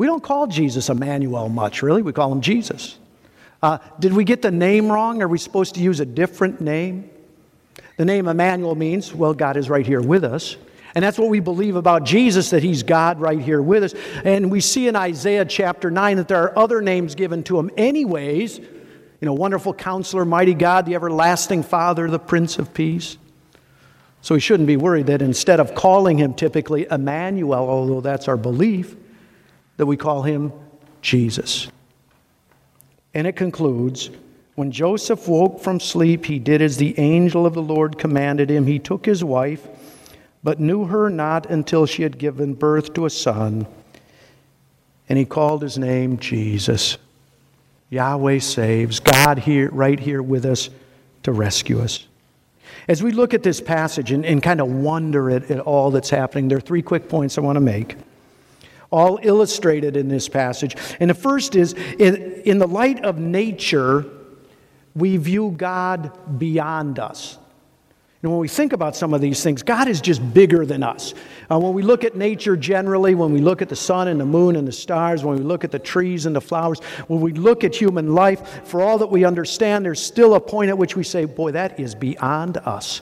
we 0.00 0.06
don't 0.06 0.22
call 0.22 0.46
Jesus 0.46 0.88
Emmanuel 0.88 1.50
much, 1.50 1.82
really. 1.82 2.00
We 2.00 2.14
call 2.14 2.32
him 2.32 2.40
Jesus. 2.40 2.96
Uh, 3.62 3.76
did 3.98 4.14
we 4.14 4.24
get 4.24 4.40
the 4.40 4.50
name 4.50 4.90
wrong? 4.90 5.20
Are 5.20 5.28
we 5.28 5.36
supposed 5.36 5.74
to 5.74 5.82
use 5.82 6.00
a 6.00 6.06
different 6.06 6.58
name? 6.58 7.10
The 7.98 8.06
name 8.06 8.26
Emmanuel 8.26 8.74
means, 8.74 9.12
well, 9.12 9.34
God 9.34 9.58
is 9.58 9.68
right 9.68 9.84
here 9.84 10.00
with 10.00 10.24
us. 10.24 10.56
And 10.94 11.04
that's 11.04 11.18
what 11.18 11.28
we 11.28 11.40
believe 11.40 11.76
about 11.76 12.04
Jesus, 12.04 12.48
that 12.48 12.62
he's 12.62 12.82
God 12.82 13.20
right 13.20 13.38
here 13.38 13.60
with 13.60 13.84
us. 13.84 13.94
And 14.24 14.50
we 14.50 14.62
see 14.62 14.88
in 14.88 14.96
Isaiah 14.96 15.44
chapter 15.44 15.90
9 15.90 16.16
that 16.16 16.28
there 16.28 16.44
are 16.44 16.58
other 16.58 16.80
names 16.80 17.14
given 17.14 17.42
to 17.42 17.58
him, 17.58 17.70
anyways. 17.76 18.56
You 18.58 18.66
know, 19.20 19.34
wonderful 19.34 19.74
counselor, 19.74 20.24
mighty 20.24 20.54
God, 20.54 20.86
the 20.86 20.94
everlasting 20.94 21.62
Father, 21.62 22.08
the 22.08 22.18
Prince 22.18 22.58
of 22.58 22.72
Peace. 22.72 23.18
So 24.22 24.34
we 24.34 24.40
shouldn't 24.40 24.66
be 24.66 24.78
worried 24.78 25.08
that 25.08 25.20
instead 25.20 25.60
of 25.60 25.74
calling 25.74 26.16
him 26.16 26.32
typically 26.32 26.86
Emmanuel, 26.90 27.68
although 27.68 28.00
that's 28.00 28.28
our 28.28 28.38
belief, 28.38 28.96
that 29.80 29.86
we 29.86 29.96
call 29.96 30.20
him 30.20 30.52
Jesus. 31.00 31.68
And 33.14 33.26
it 33.26 33.34
concludes 33.34 34.10
When 34.54 34.70
Joseph 34.70 35.26
woke 35.26 35.58
from 35.58 35.80
sleep, 35.80 36.26
he 36.26 36.38
did 36.38 36.60
as 36.60 36.76
the 36.76 36.98
angel 36.98 37.46
of 37.46 37.54
the 37.54 37.62
Lord 37.62 37.96
commanded 37.96 38.50
him. 38.50 38.66
He 38.66 38.78
took 38.78 39.06
his 39.06 39.24
wife, 39.24 39.66
but 40.44 40.60
knew 40.60 40.84
her 40.84 41.08
not 41.08 41.48
until 41.48 41.86
she 41.86 42.02
had 42.02 42.18
given 42.18 42.52
birth 42.52 42.92
to 42.92 43.06
a 43.06 43.10
son. 43.10 43.66
And 45.08 45.18
he 45.18 45.24
called 45.24 45.62
his 45.62 45.78
name 45.78 46.18
Jesus. 46.18 46.98
Yahweh 47.88 48.40
saves, 48.40 49.00
God 49.00 49.38
here, 49.38 49.70
right 49.70 49.98
here 49.98 50.20
with 50.20 50.44
us 50.44 50.68
to 51.22 51.32
rescue 51.32 51.80
us. 51.80 52.06
As 52.86 53.02
we 53.02 53.12
look 53.12 53.32
at 53.32 53.42
this 53.42 53.62
passage 53.62 54.12
and, 54.12 54.26
and 54.26 54.42
kind 54.42 54.60
of 54.60 54.68
wonder 54.68 55.30
at, 55.30 55.50
at 55.50 55.60
all 55.60 55.90
that's 55.90 56.10
happening, 56.10 56.48
there 56.48 56.58
are 56.58 56.60
three 56.60 56.82
quick 56.82 57.08
points 57.08 57.38
I 57.38 57.40
want 57.40 57.56
to 57.56 57.60
make 57.60 57.96
all 58.90 59.18
illustrated 59.22 59.96
in 59.96 60.08
this 60.08 60.28
passage. 60.28 60.76
And 60.98 61.10
the 61.10 61.14
first 61.14 61.54
is 61.54 61.72
in, 61.72 62.42
in 62.44 62.58
the 62.58 62.66
light 62.66 63.04
of 63.04 63.18
nature, 63.18 64.04
we 64.94 65.16
view 65.16 65.54
God 65.56 66.38
beyond 66.38 66.98
us. 66.98 67.38
And 68.22 68.30
when 68.30 68.40
we 68.40 68.48
think 68.48 68.74
about 68.74 68.94
some 68.96 69.14
of 69.14 69.22
these 69.22 69.42
things, 69.42 69.62
God 69.62 69.88
is 69.88 70.02
just 70.02 70.34
bigger 70.34 70.66
than 70.66 70.82
us. 70.82 71.14
Uh, 71.50 71.58
when 71.58 71.72
we 71.72 71.82
look 71.82 72.04
at 72.04 72.16
nature 72.16 72.54
generally, 72.54 73.14
when 73.14 73.32
we 73.32 73.40
look 73.40 73.62
at 73.62 73.70
the 73.70 73.76
sun 73.76 74.08
and 74.08 74.20
the 74.20 74.26
moon 74.26 74.56
and 74.56 74.68
the 74.68 74.72
stars, 74.72 75.24
when 75.24 75.38
we 75.38 75.42
look 75.42 75.64
at 75.64 75.70
the 75.70 75.78
trees 75.78 76.26
and 76.26 76.36
the 76.36 76.40
flowers, 76.40 76.80
when 77.06 77.22
we 77.22 77.32
look 77.32 77.64
at 77.64 77.74
human 77.74 78.14
life, 78.14 78.68
for 78.68 78.82
all 78.82 78.98
that 78.98 79.06
we 79.06 79.24
understand, 79.24 79.86
there's 79.86 80.02
still 80.02 80.34
a 80.34 80.40
point 80.40 80.68
at 80.68 80.76
which 80.76 80.96
we 80.96 81.04
say, 81.04 81.24
boy, 81.24 81.52
that 81.52 81.80
is 81.80 81.94
beyond 81.94 82.58
us. 82.58 83.00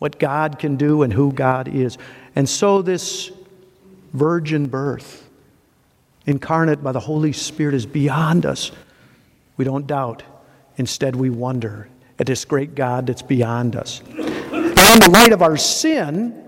What 0.00 0.18
God 0.18 0.58
can 0.58 0.76
do 0.76 1.02
and 1.02 1.12
who 1.12 1.32
God 1.32 1.68
is. 1.68 1.96
And 2.36 2.46
so 2.46 2.82
this 2.82 3.32
virgin 4.12 4.66
birth, 4.66 5.28
incarnate 6.26 6.82
by 6.82 6.92
the 6.92 7.00
Holy 7.00 7.32
Spirit, 7.32 7.74
is 7.74 7.86
beyond 7.86 8.46
us. 8.46 8.72
We 9.56 9.64
don't 9.64 9.86
doubt. 9.86 10.22
Instead, 10.76 11.16
we 11.16 11.30
wonder 11.30 11.88
at 12.18 12.26
this 12.26 12.44
great 12.44 12.74
God 12.74 13.06
that's 13.06 13.22
beyond 13.22 13.76
us. 13.76 14.02
Now, 14.08 14.94
in 14.94 15.00
the 15.00 15.10
light 15.10 15.32
of 15.32 15.42
our 15.42 15.56
sin, 15.56 16.38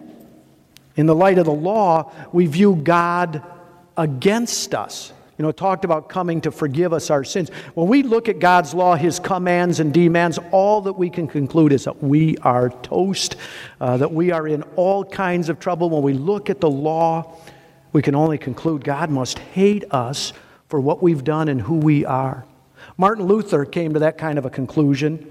in 0.96 1.06
the 1.06 1.14
light 1.14 1.38
of 1.38 1.46
the 1.46 1.52
law, 1.52 2.12
we 2.32 2.46
view 2.46 2.76
God 2.76 3.42
against 3.96 4.74
us. 4.74 5.12
You 5.36 5.42
know, 5.42 5.50
talked 5.52 5.84
about 5.84 6.08
coming 6.08 6.40
to 6.42 6.52
forgive 6.52 6.92
us 6.92 7.10
our 7.10 7.24
sins. 7.24 7.50
When 7.74 7.88
we 7.88 8.02
look 8.02 8.28
at 8.28 8.38
God's 8.38 8.72
law, 8.72 8.94
His 8.94 9.18
commands 9.18 9.80
and 9.80 9.92
demands, 9.92 10.38
all 10.52 10.80
that 10.82 10.92
we 10.92 11.10
can 11.10 11.26
conclude 11.26 11.72
is 11.72 11.84
that 11.84 12.02
we 12.02 12.36
are 12.38 12.70
toast, 12.70 13.36
uh, 13.80 13.96
that 13.96 14.12
we 14.12 14.30
are 14.30 14.46
in 14.46 14.62
all 14.76 15.04
kinds 15.04 15.48
of 15.48 15.58
trouble. 15.58 15.90
When 15.90 16.02
we 16.02 16.12
look 16.12 16.50
at 16.50 16.60
the 16.60 16.70
law, 16.70 17.36
we 17.92 18.00
can 18.00 18.14
only 18.14 18.38
conclude 18.38 18.84
God 18.84 19.10
must 19.10 19.38
hate 19.38 19.84
us 19.90 20.32
for 20.68 20.80
what 20.80 21.02
we've 21.02 21.24
done 21.24 21.48
and 21.48 21.60
who 21.60 21.76
we 21.76 22.04
are. 22.04 22.44
Martin 22.96 23.26
Luther 23.26 23.64
came 23.64 23.94
to 23.94 24.00
that 24.00 24.18
kind 24.18 24.38
of 24.38 24.44
a 24.44 24.50
conclusion. 24.50 25.30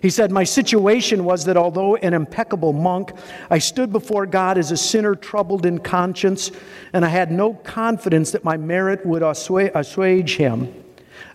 He 0.00 0.10
said, 0.10 0.30
My 0.30 0.44
situation 0.44 1.24
was 1.24 1.44
that 1.44 1.56
although 1.56 1.96
an 1.96 2.14
impeccable 2.14 2.72
monk, 2.72 3.12
I 3.50 3.58
stood 3.58 3.92
before 3.92 4.26
God 4.26 4.56
as 4.56 4.70
a 4.70 4.76
sinner 4.76 5.14
troubled 5.14 5.66
in 5.66 5.78
conscience, 5.78 6.50
and 6.92 7.04
I 7.04 7.08
had 7.08 7.30
no 7.30 7.54
confidence 7.54 8.30
that 8.30 8.44
my 8.44 8.56
merit 8.56 9.04
would 9.04 9.22
assuage 9.22 10.36
him. 10.36 10.72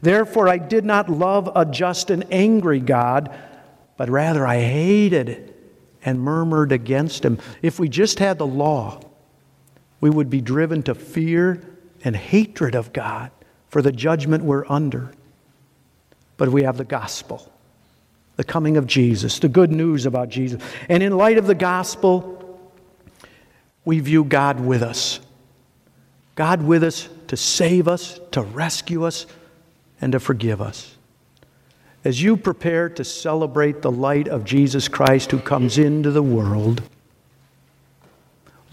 Therefore, 0.02 0.48
I 0.50 0.58
did 0.58 0.86
not 0.86 1.10
love 1.10 1.52
a 1.56 1.66
just 1.66 2.10
and 2.10 2.26
angry 2.32 2.80
God, 2.80 3.36
but 3.98 4.10
rather 4.10 4.46
I 4.46 4.62
hated 4.62 5.54
and 6.04 6.20
murmured 6.20 6.72
against 6.72 7.24
him. 7.24 7.40
If 7.62 7.80
we 7.80 7.90
just 7.90 8.20
had 8.20 8.38
the 8.38 8.48
law, 8.48 9.02
we 10.02 10.10
would 10.10 10.30
be 10.30 10.42
driven 10.42 10.84
to 10.84 10.96
fear 10.96 11.62
and 12.04 12.16
hatred 12.16 12.76
of 12.76 12.94
God 12.94 13.32
for 13.68 13.82
the 13.82 13.92
judgment 13.92 14.44
we're 14.44 14.66
under. 14.70 15.12
But 16.38 16.50
we 16.50 16.64
have 16.64 16.78
the 16.78 16.86
gospel, 16.86 17.52
the 18.36 18.44
coming 18.44 18.78
of 18.78 18.88
Jesus, 18.88 19.40
the 19.40 19.50
good 19.50 19.72
news 19.72 20.06
about 20.06 20.30
Jesus. 20.30 20.62
And 20.90 21.02
in 21.02 21.16
light 21.16 21.38
of 21.38 21.48
the 21.48 21.56
gospel, 21.56 22.62
we 23.84 24.00
view 24.00 24.24
God 24.24 24.60
with 24.60 24.82
us. 24.82 25.20
God 26.36 26.64
with 26.64 26.84
us 26.84 27.08
to 27.28 27.38
save 27.38 27.88
us, 27.88 28.20
to 28.32 28.42
rescue 28.42 29.04
us, 29.04 29.26
and 30.02 30.12
to 30.12 30.20
forgive 30.20 30.62
us. 30.62 30.96
As 32.04 32.22
you 32.22 32.38
prepare 32.38 32.90
to 32.90 33.04
celebrate 33.04 33.82
the 33.82 33.92
light 33.92 34.28
of 34.28 34.44
Jesus 34.44 34.88
Christ 34.88 35.32
who 35.32 35.40
comes 35.40 35.78
into 35.78 36.12
the 36.12 36.22
world, 36.22 36.84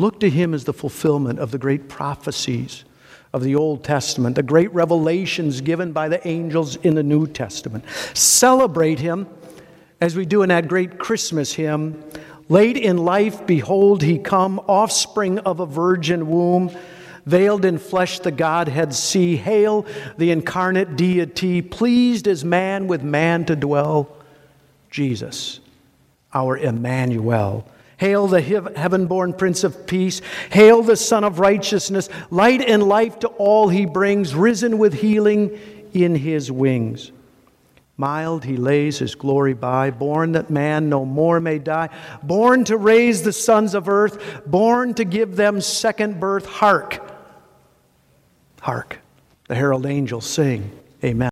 Look 0.02 0.18
to 0.18 0.30
him 0.30 0.52
as 0.52 0.64
the 0.64 0.72
fulfillment 0.72 1.38
of 1.38 1.52
the 1.52 1.58
great 1.58 1.88
prophecies 1.88 2.84
of 3.32 3.42
the 3.42 3.54
Old 3.54 3.84
Testament, 3.84 4.34
the 4.34 4.42
great 4.42 4.74
revelations 4.74 5.60
given 5.60 5.92
by 5.92 6.08
the 6.08 6.26
angels 6.26 6.74
in 6.76 6.96
the 6.96 7.04
New 7.04 7.28
Testament. 7.28 7.84
Celebrate 8.12 8.98
him 8.98 9.28
as 10.02 10.16
we 10.16 10.26
do 10.26 10.42
in 10.42 10.48
that 10.48 10.66
great 10.66 10.98
Christmas 10.98 11.52
hymn. 11.52 12.02
Late 12.48 12.76
in 12.76 12.96
life, 12.96 13.46
behold, 13.46 14.02
he 14.02 14.18
come, 14.18 14.58
offspring 14.66 15.38
of 15.38 15.60
a 15.60 15.64
virgin 15.64 16.26
womb, 16.26 16.76
veiled 17.24 17.64
in 17.64 17.78
flesh 17.78 18.18
the 18.18 18.32
Godhead 18.32 18.92
see. 18.94 19.36
Hail 19.36 19.86
the 20.18 20.32
incarnate 20.32 20.96
deity, 20.96 21.62
pleased 21.62 22.26
as 22.26 22.44
man 22.44 22.88
with 22.88 23.04
man 23.04 23.44
to 23.44 23.54
dwell. 23.54 24.08
Jesus, 24.90 25.60
our 26.34 26.58
Emmanuel. 26.58 27.64
Hail 27.96 28.26
the 28.26 28.40
heaven 28.40 29.06
born 29.06 29.32
Prince 29.32 29.62
of 29.62 29.86
Peace. 29.86 30.20
Hail 30.50 30.82
the 30.82 30.96
Sun 30.96 31.22
of 31.22 31.38
Righteousness. 31.38 32.08
Light 32.28 32.60
and 32.60 32.82
life 32.82 33.20
to 33.20 33.28
all 33.28 33.68
he 33.68 33.86
brings, 33.86 34.34
risen 34.34 34.78
with 34.78 34.94
healing 34.94 35.60
in 35.94 36.16
his 36.16 36.50
wings. 36.50 37.12
Mild 38.02 38.42
he 38.44 38.56
lays 38.56 38.98
his 38.98 39.14
glory 39.14 39.54
by, 39.54 39.92
born 39.92 40.32
that 40.32 40.50
man 40.50 40.88
no 40.88 41.04
more 41.04 41.38
may 41.38 41.60
die, 41.60 41.88
born 42.20 42.64
to 42.64 42.76
raise 42.76 43.22
the 43.22 43.32
sons 43.32 43.76
of 43.76 43.88
earth, 43.88 44.42
born 44.44 44.92
to 44.94 45.04
give 45.04 45.36
them 45.36 45.60
second 45.60 46.18
birth. 46.18 46.44
Hark! 46.44 47.00
Hark! 48.60 48.98
The 49.46 49.54
herald 49.54 49.86
angels 49.86 50.26
sing. 50.26 50.68
Amen. 51.04 51.30